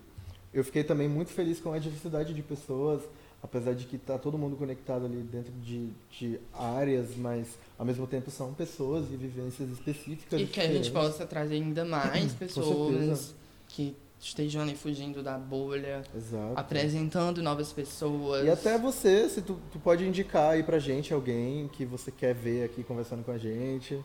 Eu 0.55 0.65
fiquei 0.65 0.83
também 0.83 1.07
muito 1.07 1.31
feliz 1.31 1.61
com 1.61 1.71
a 1.71 1.79
diversidade 1.79 2.33
de 2.33 2.43
pessoas, 2.43 3.03
apesar 3.43 3.75
de 3.75 3.85
que 3.85 3.99
tá 3.99 4.17
todo 4.17 4.39
mundo 4.39 4.57
conectado 4.57 5.05
ali 5.05 5.19
dentro 5.19 5.53
de, 5.63 5.91
de 6.11 6.41
áreas, 6.55 7.09
mas 7.15 7.47
ao 7.79 7.85
mesmo 7.85 8.07
tempo 8.07 8.31
são 8.31 8.55
pessoas 8.55 9.05
e 9.13 9.17
vivências 9.17 9.69
específicas. 9.71 10.41
E 10.41 10.47
que 10.47 10.61
a 10.61 10.63
gente 10.67 10.85
diferentes. 10.85 10.89
possa 10.89 11.27
trazer 11.27 11.57
ainda 11.57 11.85
mais 11.85 12.33
pessoas. 12.41 13.35
Que 13.69 13.97
estejam 14.21 14.63
ali 14.63 14.75
fugindo 14.75 15.23
da 15.23 15.39
bolha, 15.39 16.03
Exato. 16.15 16.55
apresentando 16.57 17.43
novas 17.43 17.73
pessoas. 17.73 18.45
E 18.45 18.51
até 18.51 18.77
você, 18.77 19.29
se 19.29 19.43
tu, 19.43 19.59
tu 19.71 19.79
pode 19.79 20.05
indicar 20.07 20.53
aí 20.53 20.63
pra 20.63 20.79
gente 20.79 21.15
alguém 21.15 21.69
que 21.69 21.85
você 21.85 22.11
quer 22.11 22.35
ver 22.35 22.65
aqui 22.65 22.83
conversando 22.83 23.23
com 23.25 23.31
a 23.31 23.39
gente. 23.39 24.03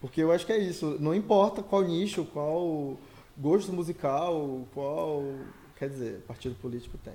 Porque 0.00 0.20
eu 0.20 0.32
acho 0.32 0.44
que 0.44 0.52
é 0.52 0.58
isso. 0.58 0.96
Não 0.98 1.14
importa 1.14 1.62
qual 1.62 1.82
nicho, 1.82 2.24
qual 2.24 2.98
gosto 3.38 3.72
musical, 3.72 4.66
qual. 4.74 5.22
Quer 5.76 5.88
dizer, 5.88 6.20
partido 6.26 6.56
político 6.56 6.98
tem. 6.98 7.14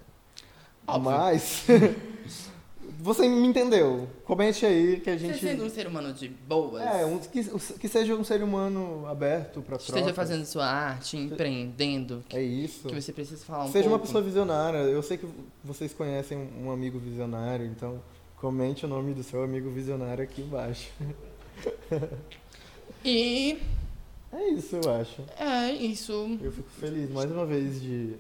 Óbvio. 0.88 1.12
Mas. 1.12 1.66
você 3.00 3.28
me 3.28 3.48
entendeu. 3.48 4.08
Comente 4.26 4.66
aí 4.66 5.00
que 5.00 5.10
a 5.10 5.14
Você 5.18 5.28
gente. 5.28 5.40
sendo 5.40 5.66
um 5.66 5.70
ser 5.70 5.88
humano 5.88 6.14
de 6.14 6.28
boas, 6.28 6.82
É, 6.84 7.06
um, 7.06 7.18
que, 7.20 7.44
que 7.80 7.88
seja 7.88 8.16
um 8.16 8.24
ser 8.24 8.42
humano 8.44 9.06
aberto 9.08 9.62
pra 9.62 9.78
esteja 9.78 9.98
trocas. 10.00 10.16
fazendo 10.16 10.46
sua 10.46 10.66
arte, 10.66 11.18
empreendendo, 11.18 12.24
É 12.32 12.42
isso. 12.42 12.88
que 12.88 12.96
você 13.02 13.12
precisa 13.14 13.44
falar 13.46 13.66
um 13.66 13.72
Seja 13.72 13.88
uma 13.88 13.98
pouco. 13.98 14.08
pessoa 14.08 14.24
visionária. 14.24 14.78
Eu 14.80 15.02
sei 15.04 15.18
que 15.18 15.28
vocês 15.64 15.94
conhecem 15.94 16.50
um 16.64 16.72
amigo 16.72 16.98
visionário, 17.00 17.66
então 17.66 18.02
comente 18.38 18.86
o 18.86 18.88
nome 18.88 19.14
do 19.14 19.24
seu 19.24 19.44
amigo 19.44 19.70
visionário 19.72 20.24
aqui 20.24 20.42
embaixo. 20.42 20.90
E 23.04 23.58
É 24.32 24.50
isso, 24.50 24.76
eu 24.76 24.92
acho. 24.94 25.22
é 25.40 25.72
isso. 25.72 26.38
Eu 26.42 26.52
fico 26.52 26.70
feliz 26.80 27.10
mais 27.10 27.32
uma 27.32 27.46
vez 27.46 27.82
de 27.82 28.16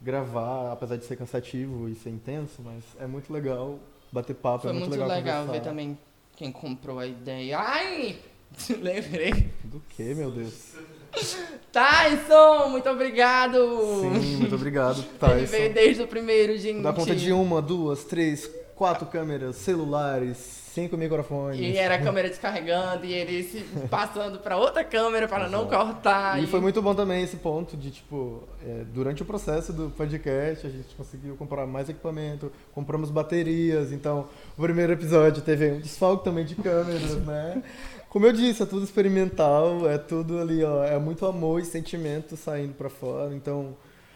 gravar, 0.00 0.72
apesar 0.72 0.96
de 0.96 1.04
ser 1.04 1.16
cansativo 1.16 1.88
e 1.88 1.94
ser 1.94 2.10
intenso, 2.10 2.62
mas 2.64 2.82
é 3.00 3.06
muito 3.06 3.32
legal 3.32 3.78
bater 4.12 4.34
papo, 4.34 4.62
Foi 4.62 4.70
é 4.70 4.72
muito, 4.72 4.88
muito 4.88 5.00
legal, 5.00 5.16
legal 5.16 5.46
ver 5.46 5.60
também 5.62 5.98
quem 6.36 6.52
comprou 6.52 6.98
a 6.98 7.06
ideia. 7.06 7.58
Ai! 7.58 8.18
Lembrei. 8.80 9.50
Do 9.64 9.82
que, 9.90 10.14
meu 10.14 10.30
Deus? 10.30 10.74
Tyson, 11.72 12.68
muito 12.68 12.88
obrigado! 12.88 13.56
Sim, 14.00 14.36
muito 14.36 14.54
obrigado, 14.54 15.04
Ele 15.32 15.46
veio 15.46 15.62
Tyson. 15.68 15.74
desde 15.74 16.02
o 16.02 16.08
primeiro, 16.08 16.56
gente. 16.58 16.82
Dá 16.82 16.92
conta 16.92 17.14
de 17.14 17.32
uma, 17.32 17.60
duas, 17.60 18.04
três, 18.04 18.50
quatro 18.74 19.06
câmeras, 19.06 19.56
celulares, 19.56 20.65
cinco 20.76 20.94
microfones. 20.94 21.58
E 21.58 21.78
era 21.78 21.94
a 21.94 21.98
câmera 21.98 22.28
descarregando 22.28 23.06
e 23.06 23.12
ele 23.14 23.42
se 23.42 23.64
passando 23.88 24.38
pra 24.38 24.58
outra 24.58 24.84
câmera 24.84 25.26
para 25.26 25.48
não 25.48 25.66
cortar. 25.66 26.42
E 26.42 26.46
foi 26.46 26.60
muito 26.60 26.82
bom 26.82 26.94
também 26.94 27.22
esse 27.22 27.38
ponto 27.38 27.78
de, 27.78 27.90
tipo, 27.90 28.42
é, 28.62 28.84
durante 28.92 29.22
o 29.22 29.24
processo 29.24 29.72
do 29.72 29.88
podcast, 29.88 30.66
a 30.66 30.70
gente 30.70 30.94
conseguiu 30.94 31.34
comprar 31.34 31.66
mais 31.66 31.88
equipamento, 31.88 32.52
compramos 32.74 33.10
baterias, 33.10 33.90
então 33.90 34.28
o 34.56 34.62
primeiro 34.62 34.92
episódio 34.92 35.42
teve 35.42 35.72
um 35.72 35.80
desfalque 35.80 36.24
também 36.24 36.44
de 36.44 36.54
câmeras, 36.54 37.16
né? 37.24 37.62
Como 38.10 38.26
eu 38.26 38.32
disse, 38.32 38.62
é 38.62 38.66
tudo 38.66 38.84
experimental, 38.84 39.88
é 39.88 39.96
tudo 39.96 40.38
ali, 40.38 40.62
ó, 40.62 40.84
é 40.84 40.98
muito 40.98 41.24
amor 41.24 41.60
e 41.60 41.64
sentimento 41.64 42.36
saindo 42.36 42.74
pra 42.74 42.90
fora, 42.90 43.34
então 43.34 43.74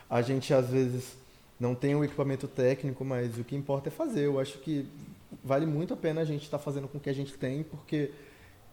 a 0.08 0.20
gente 0.20 0.52
às 0.52 0.68
vezes 0.68 1.16
não 1.58 1.74
tem 1.74 1.94
o 1.94 2.04
equipamento 2.04 2.46
técnico, 2.46 3.04
mas 3.04 3.38
o 3.38 3.44
que 3.44 3.56
importa 3.56 3.88
é 3.88 3.92
fazer. 3.92 4.24
Eu 4.24 4.40
acho 4.40 4.58
que 4.58 4.86
vale 5.44 5.66
muito 5.66 5.94
a 5.94 5.96
pena 5.96 6.20
a 6.20 6.24
gente 6.24 6.42
estar 6.42 6.58
fazendo 6.58 6.88
com 6.88 6.98
o 6.98 7.00
que 7.00 7.10
a 7.10 7.14
gente 7.14 7.32
tem, 7.34 7.62
porque 7.62 8.10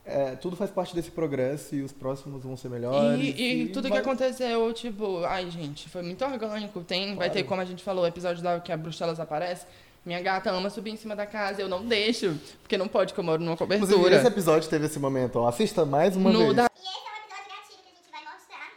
é, 0.06 0.36
tudo 0.36 0.56
faz 0.56 0.72
parte 0.72 0.96
desse 0.96 1.12
progresso 1.12 1.76
e 1.76 1.82
os 1.82 1.92
próximos 1.92 2.44
vão 2.44 2.56
ser 2.56 2.70
melhores. 2.70 3.20
E, 3.22 3.42
e 3.64 3.70
tudo 3.70 3.90
vai- 3.90 4.02
que 4.02 4.08
aconteceu, 4.08 4.72
tipo, 4.74 5.24
ai 5.26 5.50
gente, 5.52 5.90
foi 5.90 6.02
muito 6.02 6.24
orgânico. 6.24 6.82
Tem, 6.82 7.08
vai 7.08 7.16
Claro. 7.28 7.34
ter, 7.34 7.44
como 7.44 7.62
a 7.62 7.66
gente 7.66 7.84
falou, 7.84 8.04
o 8.04 8.08
episódio 8.08 8.42
da 8.42 8.60
que 8.60 8.72
a 8.72 8.78
Bruxelas 8.78 9.20
aparece. 9.20 9.66
Minha 10.06 10.22
gata 10.22 10.50
ama 10.52 10.70
subir 10.70 10.92
em 10.92 10.96
cima 10.96 11.14
da 11.18 11.26
casa, 11.26 11.62
eu 11.62 11.68
não 11.68 11.86
deixo, 11.86 12.40
porque 12.62 12.78
não 12.78 12.88
pode, 12.88 13.14
que 13.14 13.20
eu 13.20 13.24
moro 13.26 13.42
numa 13.44 13.56
Inclusive, 13.56 13.78
cobertura. 13.86 14.16
esse 14.16 14.28
episódio 14.28 14.70
teve 14.70 14.86
esse 14.86 14.98
momento, 15.00 15.36
ó. 15.40 15.48
Assista 15.50 15.86
mais 15.86 16.16
uma 16.16 16.32
No 16.32 16.40
vez. 16.40 16.56
da- 16.56 16.64
E 16.74 16.80
esse 16.80 16.88
é 16.88 17.12
um 17.12 17.18
episódio 17.18 17.50
gatilho 17.50 17.84
que 17.84 17.90
a 17.90 17.96
gente 18.00 18.10
vai 18.10 18.24
mostrar 18.34 18.72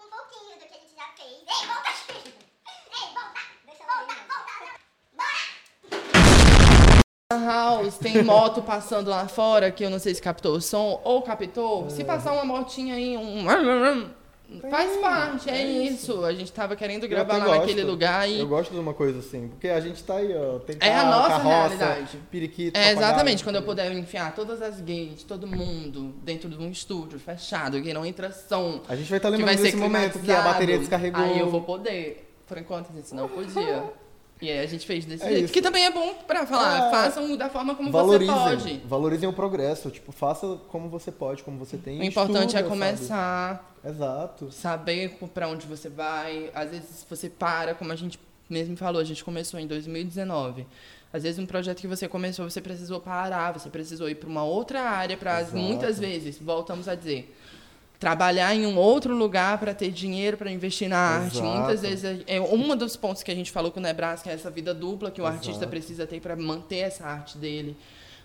um 0.00 0.10
pouquinho 0.10 0.58
do 0.58 0.66
que 0.66 0.74
a 0.74 0.78
gente 0.78 0.96
já 0.96 1.06
fez. 1.16 1.38
Ei, 1.38 1.66
volta 1.68 1.88
aqui! 1.88 2.34
Ei, 2.90 3.14
volta! 3.14 3.40
Deixa 3.64 3.82
eu 3.84 3.86
volta, 3.86 4.14
volta! 4.26 5.62
House, 7.38 7.98
tem 7.98 8.22
moto 8.22 8.62
passando 8.62 9.10
lá 9.10 9.26
fora, 9.28 9.70
que 9.70 9.84
eu 9.84 9.90
não 9.90 9.98
sei 9.98 10.14
se 10.14 10.22
captou 10.22 10.56
o 10.56 10.60
som, 10.60 11.00
ou 11.04 11.22
captou. 11.22 11.86
É. 11.86 11.90
Se 11.90 12.04
passar 12.04 12.32
uma 12.32 12.44
motinha 12.44 12.94
aí, 12.94 13.16
um... 13.16 13.46
Faz 14.70 14.96
parte, 14.98 15.48
é, 15.48 15.62
é 15.62 15.66
isso. 15.84 16.24
A 16.24 16.32
gente 16.32 16.52
tava 16.52 16.76
querendo 16.76 17.08
gravar 17.08 17.38
lá 17.38 17.58
naquele 17.58 17.82
gosto. 17.82 17.90
lugar 17.90 18.28
e... 18.28 18.38
Eu 18.40 18.46
gosto 18.46 18.72
de 18.72 18.78
uma 18.78 18.92
coisa 18.92 19.20
assim, 19.20 19.48
porque 19.48 19.68
a 19.68 19.80
gente 19.80 20.02
tá 20.04 20.16
aí, 20.16 20.34
ó. 20.36 20.58
Tem 20.58 20.76
É 20.80 20.94
a 20.94 21.04
nossa 21.04 21.28
carroça, 21.28 21.68
realidade. 21.68 22.18
Periquito, 22.30 22.78
É, 22.78 22.92
exatamente, 22.92 23.42
quando 23.42 23.56
eu 23.56 23.62
puder 23.62 23.90
enfiar 23.92 24.34
todas 24.34 24.60
as 24.60 24.80
gays, 24.80 25.22
todo 25.22 25.46
mundo, 25.46 26.14
dentro 26.22 26.48
de 26.48 26.58
um 26.58 26.70
estúdio 26.70 27.18
fechado, 27.18 27.80
que 27.80 27.94
não 27.94 28.04
entra 28.04 28.30
som, 28.30 28.80
A 28.88 28.96
gente 28.96 29.08
vai 29.08 29.18
estar 29.18 29.30
vai 29.30 29.38
lembrando 29.38 29.62
desse 29.62 29.76
momento 29.76 30.18
que 30.18 30.32
a 30.32 30.42
bateria 30.42 30.78
descarregou. 30.78 31.22
Aí 31.22 31.38
eu 31.38 31.48
vou 31.48 31.62
poder. 31.62 32.28
Por 32.46 32.58
enquanto, 32.58 32.90
a 32.92 32.94
gente 32.94 33.14
não 33.14 33.28
podia. 33.28 33.84
E 34.42 34.50
aí 34.50 34.58
a 34.58 34.66
gente 34.66 34.84
fez 34.84 35.04
desse 35.04 35.24
É 35.24 35.28
jeito. 35.28 35.44
isso. 35.44 35.52
Que 35.54 35.62
também 35.62 35.84
é 35.84 35.90
bom 35.90 36.14
pra 36.26 36.44
falar. 36.44 36.88
É. 36.88 36.90
Façam 36.90 37.36
da 37.36 37.48
forma 37.48 37.74
como 37.76 37.90
Valorizem, 37.92 38.34
você 38.34 38.50
pode. 38.50 38.82
valorizem 38.84 39.28
o 39.28 39.32
progresso, 39.32 39.88
tipo, 39.90 40.10
faça 40.10 40.58
como 40.68 40.88
você 40.88 41.12
pode, 41.12 41.42
como 41.44 41.56
você 41.58 41.76
tem. 41.78 42.00
O 42.00 42.04
importante 42.04 42.56
é 42.56 42.60
estuda, 42.60 42.68
começar, 42.68 43.72
sabe? 43.82 43.94
Exato. 43.94 44.50
saber 44.50 45.16
pra 45.32 45.48
onde 45.48 45.66
você 45.66 45.88
vai. 45.88 46.50
Às 46.54 46.70
vezes 46.70 47.06
você 47.08 47.30
para, 47.30 47.74
como 47.74 47.92
a 47.92 47.96
gente 47.96 48.18
mesmo 48.50 48.76
falou, 48.76 49.00
a 49.00 49.04
gente 49.04 49.24
começou 49.24 49.58
em 49.60 49.66
2019. 49.66 50.66
Às 51.12 51.22
vezes 51.22 51.38
um 51.38 51.46
projeto 51.46 51.80
que 51.80 51.86
você 51.86 52.08
começou, 52.08 52.48
você 52.50 52.60
precisou 52.60 52.98
parar, 52.98 53.52
você 53.52 53.68
precisou 53.70 54.08
ir 54.08 54.16
pra 54.16 54.28
uma 54.28 54.44
outra 54.44 54.80
área 54.82 55.16
para 55.16 55.44
muitas 55.52 55.98
vezes, 55.98 56.38
voltamos 56.38 56.88
a 56.88 56.94
dizer, 56.94 57.32
trabalhar 58.02 58.52
em 58.52 58.66
um 58.66 58.76
outro 58.76 59.14
lugar 59.14 59.58
para 59.58 59.72
ter 59.72 59.92
dinheiro 59.92 60.36
para 60.36 60.50
investir 60.50 60.88
na 60.88 60.98
arte. 60.98 61.36
Exato. 61.38 61.56
Muitas 61.56 61.82
vezes 61.82 62.04
é, 62.26 62.36
é 62.36 62.40
um 62.40 62.76
dos 62.76 62.96
pontos 62.96 63.22
que 63.22 63.30
a 63.30 63.34
gente 63.34 63.52
falou 63.52 63.70
com 63.70 63.78
o 63.78 63.82
Nebraska, 63.82 64.28
é 64.28 64.34
essa 64.34 64.50
vida 64.50 64.74
dupla 64.74 65.08
que 65.08 65.20
o 65.20 65.24
Exato. 65.24 65.36
artista 65.36 65.68
precisa 65.68 66.04
ter 66.04 66.20
para 66.20 66.34
manter 66.34 66.78
essa 66.78 67.06
arte 67.06 67.38
dele. 67.38 67.76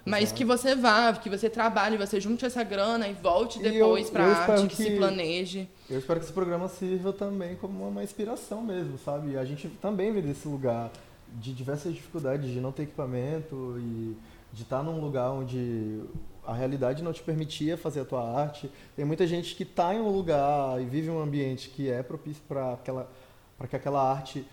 Mas 0.04 0.24
Exato. 0.24 0.38
que 0.38 0.46
você 0.46 0.74
vá, 0.74 1.13
que 1.13 1.30
você 1.30 1.48
trabalhe, 1.48 1.96
você 1.96 2.20
junte 2.20 2.44
essa 2.44 2.63
grana 2.63 3.08
e 3.08 3.13
volte 3.13 3.60
depois 3.60 4.10
para 4.10 4.24
a 4.24 4.28
arte, 4.30 4.40
espero 4.40 4.68
que, 4.68 4.76
se 4.76 4.86
que- 4.86 4.98
planeje. 4.98 5.70
Eu 5.88 6.00
espero 6.00 6.20
que 6.20 6.26
esse 6.26 6.34
programa 6.34 6.68
sirva 6.68 7.13
também 7.13 7.56
como 7.56 7.88
uma 7.88 8.04
inspiração 8.04 8.63
mesmo, 8.63 8.98
sabe? 8.98 9.38
A 9.38 9.46
gente 9.46 9.68
também 9.80 10.12
vem 10.12 10.24
desse 10.24 10.48
lugar 10.48 10.90
de 11.36 11.54
diversas 11.54 11.94
dificuldades, 11.94 12.50
de 12.50 12.60
não 12.60 12.72
ter 12.72 12.84
equipamento 12.84 13.76
e 13.78 14.18
de 14.52 14.63
estar 14.63 14.82
num 14.82 15.00
lugar 15.00 15.30
onde 15.30 16.00
a 16.47 16.53
realidade 16.53 17.03
não 17.03 17.12
te 17.12 17.21
permitia 17.21 17.77
fazer 17.77 17.99
a 17.99 18.05
tua 18.05 18.23
arte. 18.23 18.71
Tem 18.95 19.03
muita 19.03 19.27
gente 19.27 19.53
que 19.53 19.63
está 19.63 19.93
em 19.93 19.99
um 19.99 20.10
lugar 20.10 20.81
e 20.81 20.86
vive 20.86 21.10
um 21.10 21.19
ambiente 21.21 21.69
que 21.69 21.91
é 21.91 22.01
propício 22.01 22.41
para 22.47 22.73
aquela 22.73 23.10
para 23.57 23.67
que 23.67 23.75
aquela 23.75 24.01
arte 24.01 24.45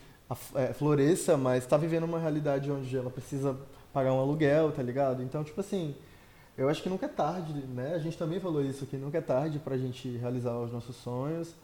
é, 0.54 0.72
floresça, 0.72 1.36
mas 1.36 1.64
está 1.64 1.76
vivendo 1.76 2.04
uma 2.04 2.18
realidade 2.18 2.70
onde 2.70 2.96
ela 2.96 3.10
precisa 3.10 3.56
pagar 3.92 4.12
um 4.12 4.18
aluguel, 4.18 4.72
tá 4.72 4.82
ligado? 4.82 5.22
Então, 5.22 5.44
tipo 5.44 5.60
assim, 5.60 5.94
eu 6.56 6.68
acho 6.68 6.82
que 6.82 6.88
nunca 6.88 7.06
é 7.06 7.08
tarde, 7.08 7.52
né? 7.52 7.92
A 7.94 7.98
gente 7.98 8.16
também 8.16 8.40
falou 8.40 8.64
isso, 8.64 8.86
que 8.86 8.96
nunca 8.96 9.18
é 9.18 9.20
tarde 9.20 9.58
pra 9.58 9.76
gente 9.76 10.08
realizar 10.16 10.58
os 10.58 10.72
nossos 10.72 10.96
sonhos. 10.96 11.54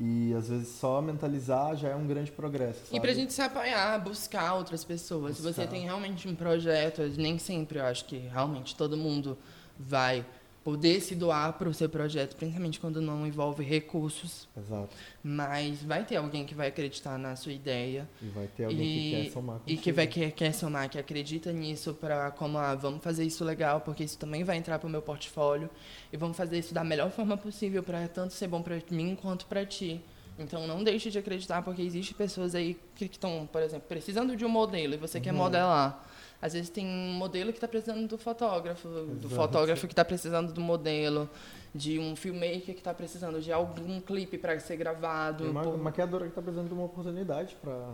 E 0.00 0.34
às 0.34 0.48
vezes 0.48 0.68
só 0.68 1.00
mentalizar 1.00 1.76
já 1.76 1.90
é 1.90 1.94
um 1.94 2.06
grande 2.06 2.32
progresso. 2.32 2.86
Sabe? 2.86 2.96
E 2.96 3.00
pra 3.00 3.12
gente 3.12 3.32
se 3.32 3.40
apoiar, 3.40 3.98
buscar 3.98 4.54
outras 4.54 4.82
pessoas. 4.82 5.36
Se 5.36 5.42
você 5.42 5.60
Buscar. 5.60 5.66
tem 5.68 5.84
realmente 5.84 6.26
um 6.28 6.34
projeto, 6.34 7.02
nem 7.16 7.38
sempre 7.38 7.78
eu 7.78 7.84
acho 7.84 8.04
que 8.06 8.16
realmente 8.16 8.74
todo 8.74 8.96
mundo 8.96 9.38
vai 9.78 10.24
poder 10.64 11.00
se 11.00 11.14
doar 11.14 11.54
para 11.54 11.68
o 11.68 11.74
seu 11.74 11.88
projeto, 11.88 12.36
principalmente 12.36 12.78
quando 12.78 13.00
não 13.00 13.26
envolve 13.26 13.64
recursos. 13.64 14.48
Exato. 14.56 14.94
Mas 15.22 15.82
vai 15.82 16.04
ter 16.04 16.16
alguém 16.16 16.46
que 16.46 16.54
vai 16.54 16.68
acreditar 16.68 17.18
na 17.18 17.34
sua 17.36 17.52
ideia 17.52 18.08
E 18.20 18.26
vai 18.26 18.46
ter 18.46 18.64
alguém 18.64 18.80
e, 18.86 19.00
que 19.00 19.10
quer 19.10 19.32
somar 19.32 19.56
e 19.56 19.58
contigo. 19.60 19.82
que 19.82 19.92
vai 19.92 20.06
quer, 20.06 20.30
quer 20.32 20.54
somar, 20.54 20.88
que 20.88 20.98
acredita 20.98 21.52
nisso 21.52 21.94
para 21.94 22.30
como 22.30 22.58
ah, 22.58 22.74
vamos 22.74 23.02
fazer 23.02 23.24
isso 23.24 23.44
legal, 23.44 23.80
porque 23.80 24.04
isso 24.04 24.18
também 24.18 24.44
vai 24.44 24.56
entrar 24.56 24.78
para 24.78 24.86
o 24.86 24.90
meu 24.90 25.02
portfólio 25.02 25.68
e 26.12 26.16
vamos 26.16 26.36
fazer 26.36 26.58
isso 26.58 26.72
da 26.72 26.84
melhor 26.84 27.10
forma 27.10 27.36
possível 27.36 27.82
para 27.82 28.06
tanto 28.08 28.32
ser 28.32 28.48
bom 28.48 28.62
para 28.62 28.80
mim 28.90 29.16
quanto 29.20 29.46
para 29.46 29.66
ti. 29.66 30.00
Então 30.38 30.66
não 30.66 30.82
deixe 30.82 31.10
de 31.10 31.18
acreditar, 31.18 31.62
porque 31.62 31.82
existem 31.82 32.16
pessoas 32.16 32.54
aí 32.54 32.78
que 32.94 33.04
estão, 33.04 33.48
por 33.50 33.62
exemplo, 33.62 33.86
precisando 33.88 34.34
de 34.34 34.44
um 34.44 34.48
modelo 34.48 34.94
e 34.94 34.96
você 34.96 35.20
quer 35.20 35.30
Uhum. 35.32 35.38
modelar. 35.38 36.04
Às 36.40 36.54
vezes 36.54 36.68
tem 36.70 36.84
um 36.86 37.12
modelo 37.12 37.52
que 37.52 37.58
está 37.58 37.68
precisando 37.68 38.08
do 38.08 38.18
fotógrafo, 38.18 38.88
do 38.88 39.12
Exato. 39.26 39.28
fotógrafo 39.28 39.86
que 39.86 39.92
está 39.92 40.04
precisando 40.04 40.52
do 40.52 40.60
modelo, 40.60 41.30
de 41.74 41.98
um 42.00 42.16
filmmaker 42.16 42.74
que 42.74 42.80
está 42.80 42.92
precisando 42.92 43.40
de 43.40 43.52
algum 43.52 44.00
clipe 44.00 44.36
para 44.38 44.58
ser 44.58 44.76
gravado. 44.76 45.44
Tem 45.44 45.52
uma 45.52 45.62
por- 45.62 45.78
maquiadora 45.78 46.26
que 46.26 46.32
tá 46.34 46.42
precisando 46.42 46.66
de 46.68 46.74
uma 46.74 46.84
oportunidade 46.84 47.56
pra 47.62 47.90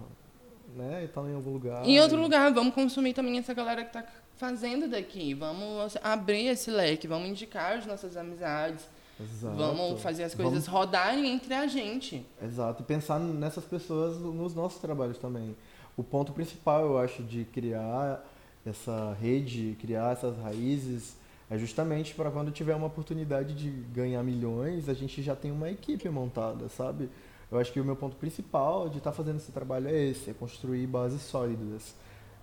né, 0.75 1.05
estar 1.05 1.23
em 1.29 1.35
algum 1.35 1.53
lugar. 1.53 1.85
Em 1.87 1.99
outro 2.01 2.17
e- 2.19 2.21
lugar, 2.21 2.53
vamos 2.53 2.75
consumir 2.75 3.13
também 3.15 3.37
essa 3.39 3.53
galera 3.53 3.83
que 3.85 3.89
está 3.91 4.05
fazendo 4.37 4.89
daqui. 4.89 5.35
Vamos 5.35 5.97
abrir 6.03 6.47
esse 6.47 6.71
leque, 6.71 7.07
vamos 7.09 7.29
indicar 7.29 7.77
as 7.79 7.85
nossas 7.87 8.17
amizades, 8.17 8.89
Exato. 9.21 9.57
vamos 9.57 10.01
fazer 10.01 10.25
as 10.25 10.35
coisas 10.35 10.67
Vamos- 10.67 10.67
rodarem 10.69 11.27
entre 11.33 11.55
a 11.55 11.67
gente. 11.67 12.25
Exato, 12.43 12.83
e 12.83 12.85
pensar 12.87 13.19
nessas 13.19 13.65
pessoas 13.65 14.19
nos 14.19 14.55
nossos 14.55 14.81
trabalhos 14.81 15.19
também. 15.19 15.57
O 15.97 16.05
ponto 16.05 16.33
principal, 16.33 16.83
eu 16.85 16.99
acho, 16.99 17.23
de 17.23 17.45
criar 17.47 18.25
essa 18.65 19.17
rede, 19.21 19.77
criar 19.81 20.13
essas 20.13 20.37
raízes, 20.39 21.17
é 21.51 21.57
justamente 21.59 22.15
para 22.15 22.31
quando 22.31 22.51
tiver 22.51 22.75
uma 22.75 22.87
oportunidade 22.87 23.55
de 23.55 23.71
ganhar 23.93 24.23
milhões, 24.23 24.89
a 24.89 24.95
gente 24.95 25.23
já 25.23 25.35
tem 25.35 25.51
uma 25.51 25.71
equipe 25.71 26.09
montada, 26.09 26.69
sabe? 26.69 27.09
Eu 27.51 27.59
acho 27.59 27.73
que 27.73 27.81
o 27.81 27.85
meu 27.85 27.97
ponto 27.97 28.15
principal 28.17 28.89
de 28.91 28.99
estar 28.99 29.11
fazendo 29.13 29.37
esse 29.37 29.51
trabalho 29.51 29.89
é 29.89 29.99
esse, 29.99 30.29
é 30.31 30.35
construir 30.35 30.87
bases 30.87 31.23
sólidas. 31.23 31.95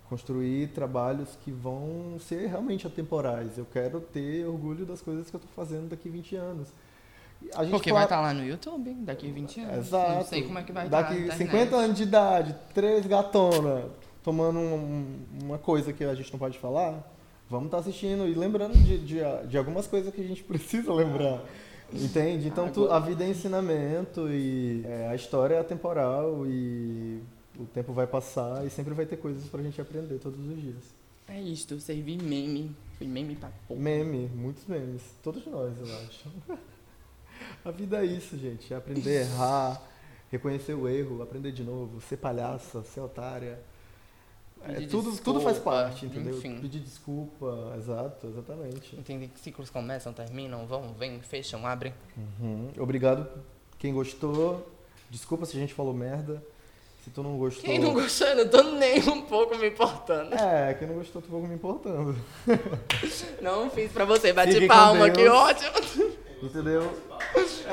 Construir 0.08 0.68
trabalhos 0.68 1.36
que 1.44 1.50
vão 1.50 2.16
ser 2.20 2.46
realmente 2.48 2.86
atemporais. 2.86 3.58
Eu 3.58 3.66
quero 3.72 4.00
ter 4.00 4.46
orgulho 4.46 4.86
das 4.86 5.02
coisas 5.02 5.28
que 5.28 5.34
eu 5.36 5.40
estou 5.40 5.52
fazendo 5.54 5.88
daqui 5.88 6.08
20 6.08 6.36
anos. 6.36 6.68
A 7.54 7.64
gente 7.64 7.72
Porque 7.72 7.90
fala- 7.90 8.00
vai 8.00 8.04
estar 8.06 8.20
lá 8.20 8.32
no 8.32 8.44
YouTube 8.46 8.94
daqui 9.00 9.28
20 9.30 9.60
anos. 9.60 9.86
Exato. 9.88 10.12
Não 10.12 10.24
sei 10.24 10.42
como 10.44 10.58
é 10.58 10.62
que 10.62 10.72
vai 10.72 10.86
estar. 10.86 11.02
Daqui 11.02 11.14
na 11.14 11.34
internet. 11.34 11.38
50 11.50 11.76
anos 11.76 11.96
de 11.96 12.02
idade, 12.04 12.56
três 12.72 13.04
gatona, 13.06 13.84
tomando 14.22 14.58
um- 14.60 15.18
uma 15.42 15.58
coisa 15.58 15.92
que 15.92 16.04
a 16.04 16.14
gente 16.14 16.32
não 16.32 16.38
pode 16.38 16.56
falar, 16.58 17.02
vamos 17.50 17.66
estar 17.66 17.78
assistindo 17.78 18.26
e 18.28 18.34
lembrando 18.34 18.72
de, 18.78 18.98
de, 18.98 19.18
de 19.48 19.58
algumas 19.58 19.86
coisas 19.86 20.14
que 20.14 20.20
a 20.20 20.24
gente 20.26 20.42
precisa 20.44 20.92
lembrar. 20.94 21.42
Entende? 21.92 22.48
Então 22.48 22.68
tu- 22.70 22.90
a 22.90 22.98
vida 22.98 23.22
é 23.24 23.28
ensinamento 23.28 24.28
e 24.30 24.82
é, 24.86 25.08
a 25.08 25.14
história 25.14 25.56
é 25.56 25.60
atemporal 25.60 26.46
e 26.46 27.20
o 27.58 27.66
tempo 27.66 27.92
vai 27.92 28.06
passar 28.06 28.64
e 28.66 28.70
sempre 28.70 28.94
vai 28.94 29.06
ter 29.06 29.16
coisas 29.16 29.48
pra 29.48 29.62
gente 29.62 29.80
aprender 29.80 30.18
todos 30.18 30.38
os 30.38 30.60
dias. 30.60 30.84
É 31.28 31.40
isto, 31.40 31.74
eu 31.74 31.80
servi 31.80 32.16
meme. 32.16 32.74
Fui 32.98 33.06
meme 33.06 33.34
pra 33.34 33.50
porra. 33.66 33.80
Meme, 33.80 34.28
muitos 34.28 34.64
memes. 34.66 35.02
Todos 35.22 35.44
nós, 35.46 35.76
eu 35.78 35.96
acho. 35.98 36.30
A 37.64 37.70
vida 37.70 37.98
é 37.98 38.06
isso, 38.06 38.38
gente. 38.38 38.72
É 38.72 38.76
aprender 38.76 39.18
a 39.18 39.20
errar, 39.22 39.82
reconhecer 40.30 40.74
o 40.74 40.88
erro, 40.88 41.22
aprender 41.22 41.52
de 41.52 41.62
novo, 41.62 42.00
ser 42.00 42.16
palhaça, 42.16 42.82
ser 42.84 43.00
otária. 43.00 43.58
É, 44.62 44.86
tudo, 44.86 45.16
tudo 45.18 45.40
faz 45.40 45.56
desculpa, 45.56 45.82
parte, 45.82 46.06
entendeu? 46.06 46.36
enfim. 46.36 46.60
Pedir 46.60 46.80
desculpa, 46.80 47.74
exato, 47.76 48.26
exatamente. 48.26 48.96
Entendem 48.96 49.28
que 49.28 49.38
ciclos 49.38 49.68
começam, 49.68 50.12
terminam, 50.12 50.66
vão, 50.66 50.94
vêm, 50.94 51.20
fecham, 51.20 51.66
abrem. 51.66 51.92
Uhum. 52.16 52.70
Obrigado 52.78 53.28
quem 53.78 53.92
gostou. 53.92 54.66
Desculpa 55.10 55.46
se 55.46 55.56
a 55.56 55.60
gente 55.60 55.74
falou 55.74 55.94
merda. 55.94 56.42
Se 57.06 57.10
tu 57.10 57.22
não 57.22 57.38
gostou. 57.38 57.62
Quem 57.62 57.78
não 57.78 57.94
gostou, 57.94 58.26
eu 58.26 58.34
não 58.34 58.48
tô 58.48 58.62
nem 58.64 58.98
um 59.08 59.22
pouco 59.22 59.56
me 59.56 59.68
importando. 59.68 60.34
É, 60.34 60.74
quem 60.74 60.88
não 60.88 60.96
gostou, 60.96 61.22
tu 61.22 61.28
pouco 61.28 61.46
me 61.46 61.54
importando. 61.54 62.16
Não 63.40 63.70
fiz 63.70 63.92
pra 63.92 64.04
você, 64.04 64.32
bate 64.32 64.54
Fique 64.54 64.66
palma, 64.66 65.08
que 65.08 65.28
ótimo. 65.28 65.70
Entendeu? 66.42 66.92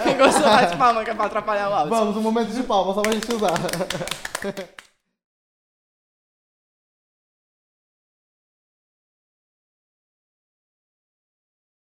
Quem 0.03 0.17
gostou, 0.17 0.43
bate 0.43 0.77
palma, 0.77 1.03
que 1.03 1.09
é 1.09 1.15
pra 1.15 1.25
atrapalhar 1.25 1.67
o 1.71 1.73
áudio. 1.73 1.89
Vamos, 1.89 2.15
um 2.17 2.21
momento 2.21 2.53
de 2.53 2.61
palma, 2.61 2.93
só 2.93 3.01
pra 3.01 3.11
gente 3.11 3.33
usar. 3.33 3.53